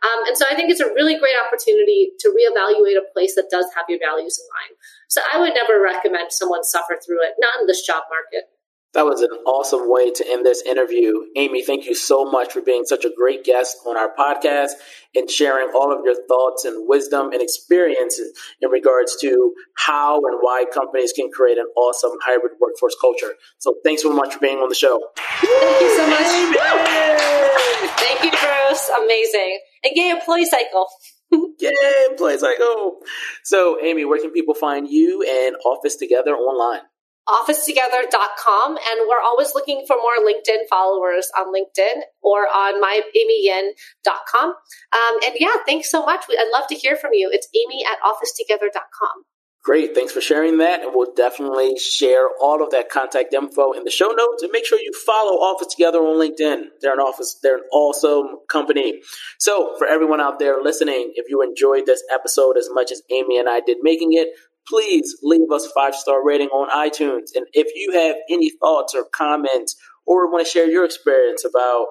Um, 0.00 0.28
and 0.28 0.36
so 0.36 0.46
I 0.48 0.54
think 0.54 0.70
it's 0.70 0.80
a 0.80 0.94
really 0.94 1.18
great 1.18 1.34
opportunity 1.36 2.10
to 2.20 2.28
reevaluate 2.30 2.96
a 2.96 3.12
place 3.12 3.34
that 3.34 3.50
does 3.50 3.66
have 3.74 3.84
your 3.88 3.98
values 3.98 4.38
in 4.38 4.46
mind. 4.54 4.78
So 5.08 5.20
I 5.32 5.40
would 5.40 5.54
never 5.54 5.82
recommend 5.82 6.32
someone 6.32 6.62
suffer 6.62 6.96
through 7.04 7.26
it, 7.26 7.34
not 7.40 7.60
in 7.60 7.66
this 7.66 7.84
job 7.84 8.04
market. 8.08 8.48
That 8.94 9.04
was 9.04 9.20
an 9.20 9.30
awesome 9.44 9.82
way 9.84 10.10
to 10.10 10.24
end 10.26 10.46
this 10.46 10.62
interview. 10.62 11.12
Amy, 11.36 11.62
thank 11.62 11.84
you 11.84 11.94
so 11.94 12.24
much 12.24 12.52
for 12.52 12.62
being 12.62 12.84
such 12.86 13.04
a 13.04 13.10
great 13.14 13.44
guest 13.44 13.76
on 13.86 13.98
our 13.98 14.10
podcast 14.18 14.72
and 15.14 15.30
sharing 15.30 15.70
all 15.74 15.92
of 15.92 16.04
your 16.04 16.16
thoughts 16.26 16.64
and 16.64 16.88
wisdom 16.88 17.30
and 17.32 17.42
experiences 17.42 18.32
in 18.62 18.70
regards 18.70 19.14
to 19.20 19.52
how 19.76 20.16
and 20.16 20.38
why 20.40 20.64
companies 20.72 21.12
can 21.12 21.30
create 21.30 21.58
an 21.58 21.66
awesome 21.76 22.12
hybrid 22.24 22.52
workforce 22.60 22.96
culture. 22.98 23.34
So 23.58 23.74
thanks 23.84 24.02
so 24.02 24.12
much 24.12 24.34
for 24.34 24.40
being 24.40 24.58
on 24.58 24.70
the 24.70 24.74
show. 24.74 24.98
Thank 25.16 25.80
you 25.82 25.96
so 25.96 26.08
much. 26.08 26.56
thank 27.98 28.24
you, 28.24 28.30
Bruce. 28.30 28.88
Amazing. 28.88 29.60
And 29.84 29.92
yay, 29.94 30.10
employee 30.10 30.46
cycle. 30.46 30.86
yay, 31.60 31.72
employee 32.10 32.38
cycle. 32.38 33.00
So, 33.44 33.78
Amy, 33.84 34.06
where 34.06 34.18
can 34.18 34.30
people 34.30 34.54
find 34.54 34.88
you 34.88 35.22
and 35.22 35.56
Office 35.66 35.96
Together 35.96 36.32
online? 36.32 36.80
officetogether.com. 37.28 38.76
And 38.76 39.08
we're 39.08 39.22
always 39.24 39.54
looking 39.54 39.84
for 39.86 39.96
more 39.96 40.24
LinkedIn 40.24 40.68
followers 40.68 41.28
on 41.36 41.52
LinkedIn 41.52 42.02
or 42.22 42.46
on 42.48 42.80
my 42.80 43.02
myamyyin.com. 43.14 44.48
Um, 44.48 45.18
and 45.26 45.36
yeah, 45.38 45.56
thanks 45.66 45.90
so 45.90 46.04
much. 46.04 46.24
I'd 46.30 46.50
love 46.52 46.66
to 46.68 46.74
hear 46.74 46.96
from 46.96 47.12
you. 47.12 47.30
It's 47.32 47.48
amy 47.54 47.84
at 47.84 47.98
officetogether.com. 48.00 49.24
Great. 49.64 49.94
Thanks 49.94 50.12
for 50.12 50.22
sharing 50.22 50.58
that. 50.58 50.82
And 50.82 50.92
we'll 50.94 51.12
definitely 51.14 51.76
share 51.76 52.28
all 52.40 52.62
of 52.62 52.70
that 52.70 52.88
contact 52.88 53.34
info 53.34 53.72
in 53.72 53.84
the 53.84 53.90
show 53.90 54.08
notes. 54.08 54.42
And 54.42 54.50
make 54.50 54.64
sure 54.64 54.78
you 54.78 54.92
follow 55.04 55.32
Office 55.32 55.74
Together 55.74 55.98
on 55.98 56.16
LinkedIn. 56.18 56.62
They're 56.80 56.94
an 56.94 57.00
office, 57.00 57.38
they're 57.42 57.58
an 57.58 57.64
awesome 57.70 58.38
company. 58.48 59.00
So 59.38 59.74
for 59.76 59.86
everyone 59.86 60.20
out 60.20 60.38
there 60.38 60.62
listening, 60.62 61.12
if 61.16 61.26
you 61.28 61.42
enjoyed 61.42 61.84
this 61.84 62.02
episode 62.10 62.56
as 62.56 62.70
much 62.72 62.90
as 62.90 63.02
Amy 63.10 63.38
and 63.38 63.46
I 63.46 63.60
did 63.60 63.78
making 63.82 64.14
it, 64.14 64.28
please 64.68 65.16
leave 65.22 65.50
us 65.52 65.70
five 65.74 65.94
star 65.94 66.24
rating 66.24 66.48
on 66.48 66.68
iTunes. 66.70 67.30
And 67.34 67.46
if 67.52 67.68
you 67.74 67.92
have 67.92 68.16
any 68.30 68.50
thoughts 68.60 68.94
or 68.94 69.04
comments 69.14 69.76
or 70.06 70.30
want 70.30 70.46
to 70.46 70.50
share 70.50 70.70
your 70.70 70.84
experience 70.84 71.44
about 71.44 71.86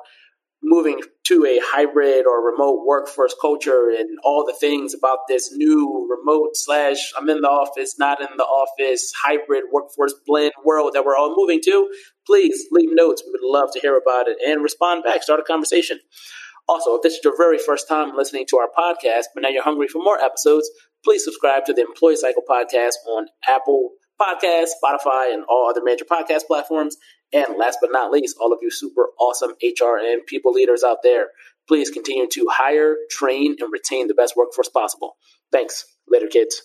moving 0.64 1.00
to 1.24 1.46
a 1.46 1.60
hybrid 1.64 2.26
or 2.26 2.44
remote 2.44 2.84
workforce 2.86 3.36
culture 3.40 3.90
and 3.98 4.18
all 4.24 4.44
the 4.46 4.56
things 4.60 4.94
about 4.94 5.20
this 5.28 5.52
new 5.56 6.08
remote 6.10 6.50
slash 6.54 7.14
I'm 7.18 7.30
in 7.30 7.42
the 7.42 7.48
office, 7.48 7.98
not 8.00 8.20
in 8.20 8.28
the 8.38 8.44
office, 8.44 9.14
hybrid 9.24 9.66
workforce 9.72 10.16
blend 10.26 10.54
world 10.66 10.92
that 10.94 11.06
we're 11.06 11.16
all 11.16 11.36
moving 11.38 11.62
to, 11.66 11.90
please 12.26 12.66
leave 12.72 12.90
notes. 12.92 13.24
We 13.26 13.32
would 13.34 13.48
love 13.48 13.70
to 13.74 13.80
hear 13.80 13.98
about 13.98 14.28
it 14.28 14.38
and 14.46 14.64
respond 14.64 15.04
back, 15.04 15.24
start 15.24 15.40
a 15.40 15.44
conversation. 15.44 16.00
Also, 16.68 16.96
if 16.96 17.02
this 17.02 17.14
is 17.14 17.22
your 17.24 17.38
very 17.38 17.58
first 17.58 17.88
time 17.88 18.12
listening 18.18 18.46
to 18.50 18.58
our 18.58 18.68
podcast, 18.68 19.26
but 19.34 19.42
now 19.42 19.50
you're 19.50 19.64
hungry 19.64 19.88
for 19.88 20.04
more 20.04 20.20
episodes, 20.20 20.70
please 21.04 21.24
subscribe 21.24 21.66
to 21.66 21.74
the 21.74 21.82
Employee 21.82 22.16
Cycle 22.16 22.44
podcast 22.48 22.94
on 23.08 23.28
Apple 23.48 23.92
Podcasts, 24.20 24.70
Spotify, 24.84 25.34
and 25.34 25.44
all 25.48 25.70
other 25.70 25.82
major 25.84 26.06
podcast 26.06 26.46
platforms. 26.48 26.98
And 27.32 27.58
last 27.58 27.80
but 27.82 27.92
not 27.92 28.12
least, 28.12 28.38
all 28.40 28.54
of 28.54 28.60
you 28.62 28.72
super 28.72 29.10
awesome 29.20 29.52
HR 29.62 29.98
and 29.98 30.26
people 30.26 30.54
leaders 30.54 30.84
out 30.84 31.00
there, 31.04 31.28
please 31.68 31.90
continue 31.90 32.28
to 32.30 32.48
hire, 32.50 32.96
train, 33.12 33.58
and 33.60 33.72
retain 33.72 34.08
the 34.08 34.14
best 34.14 34.36
workforce 34.36 34.70
possible. 34.70 35.18
Thanks. 35.52 35.86
Later, 36.08 36.28
kids. 36.28 36.62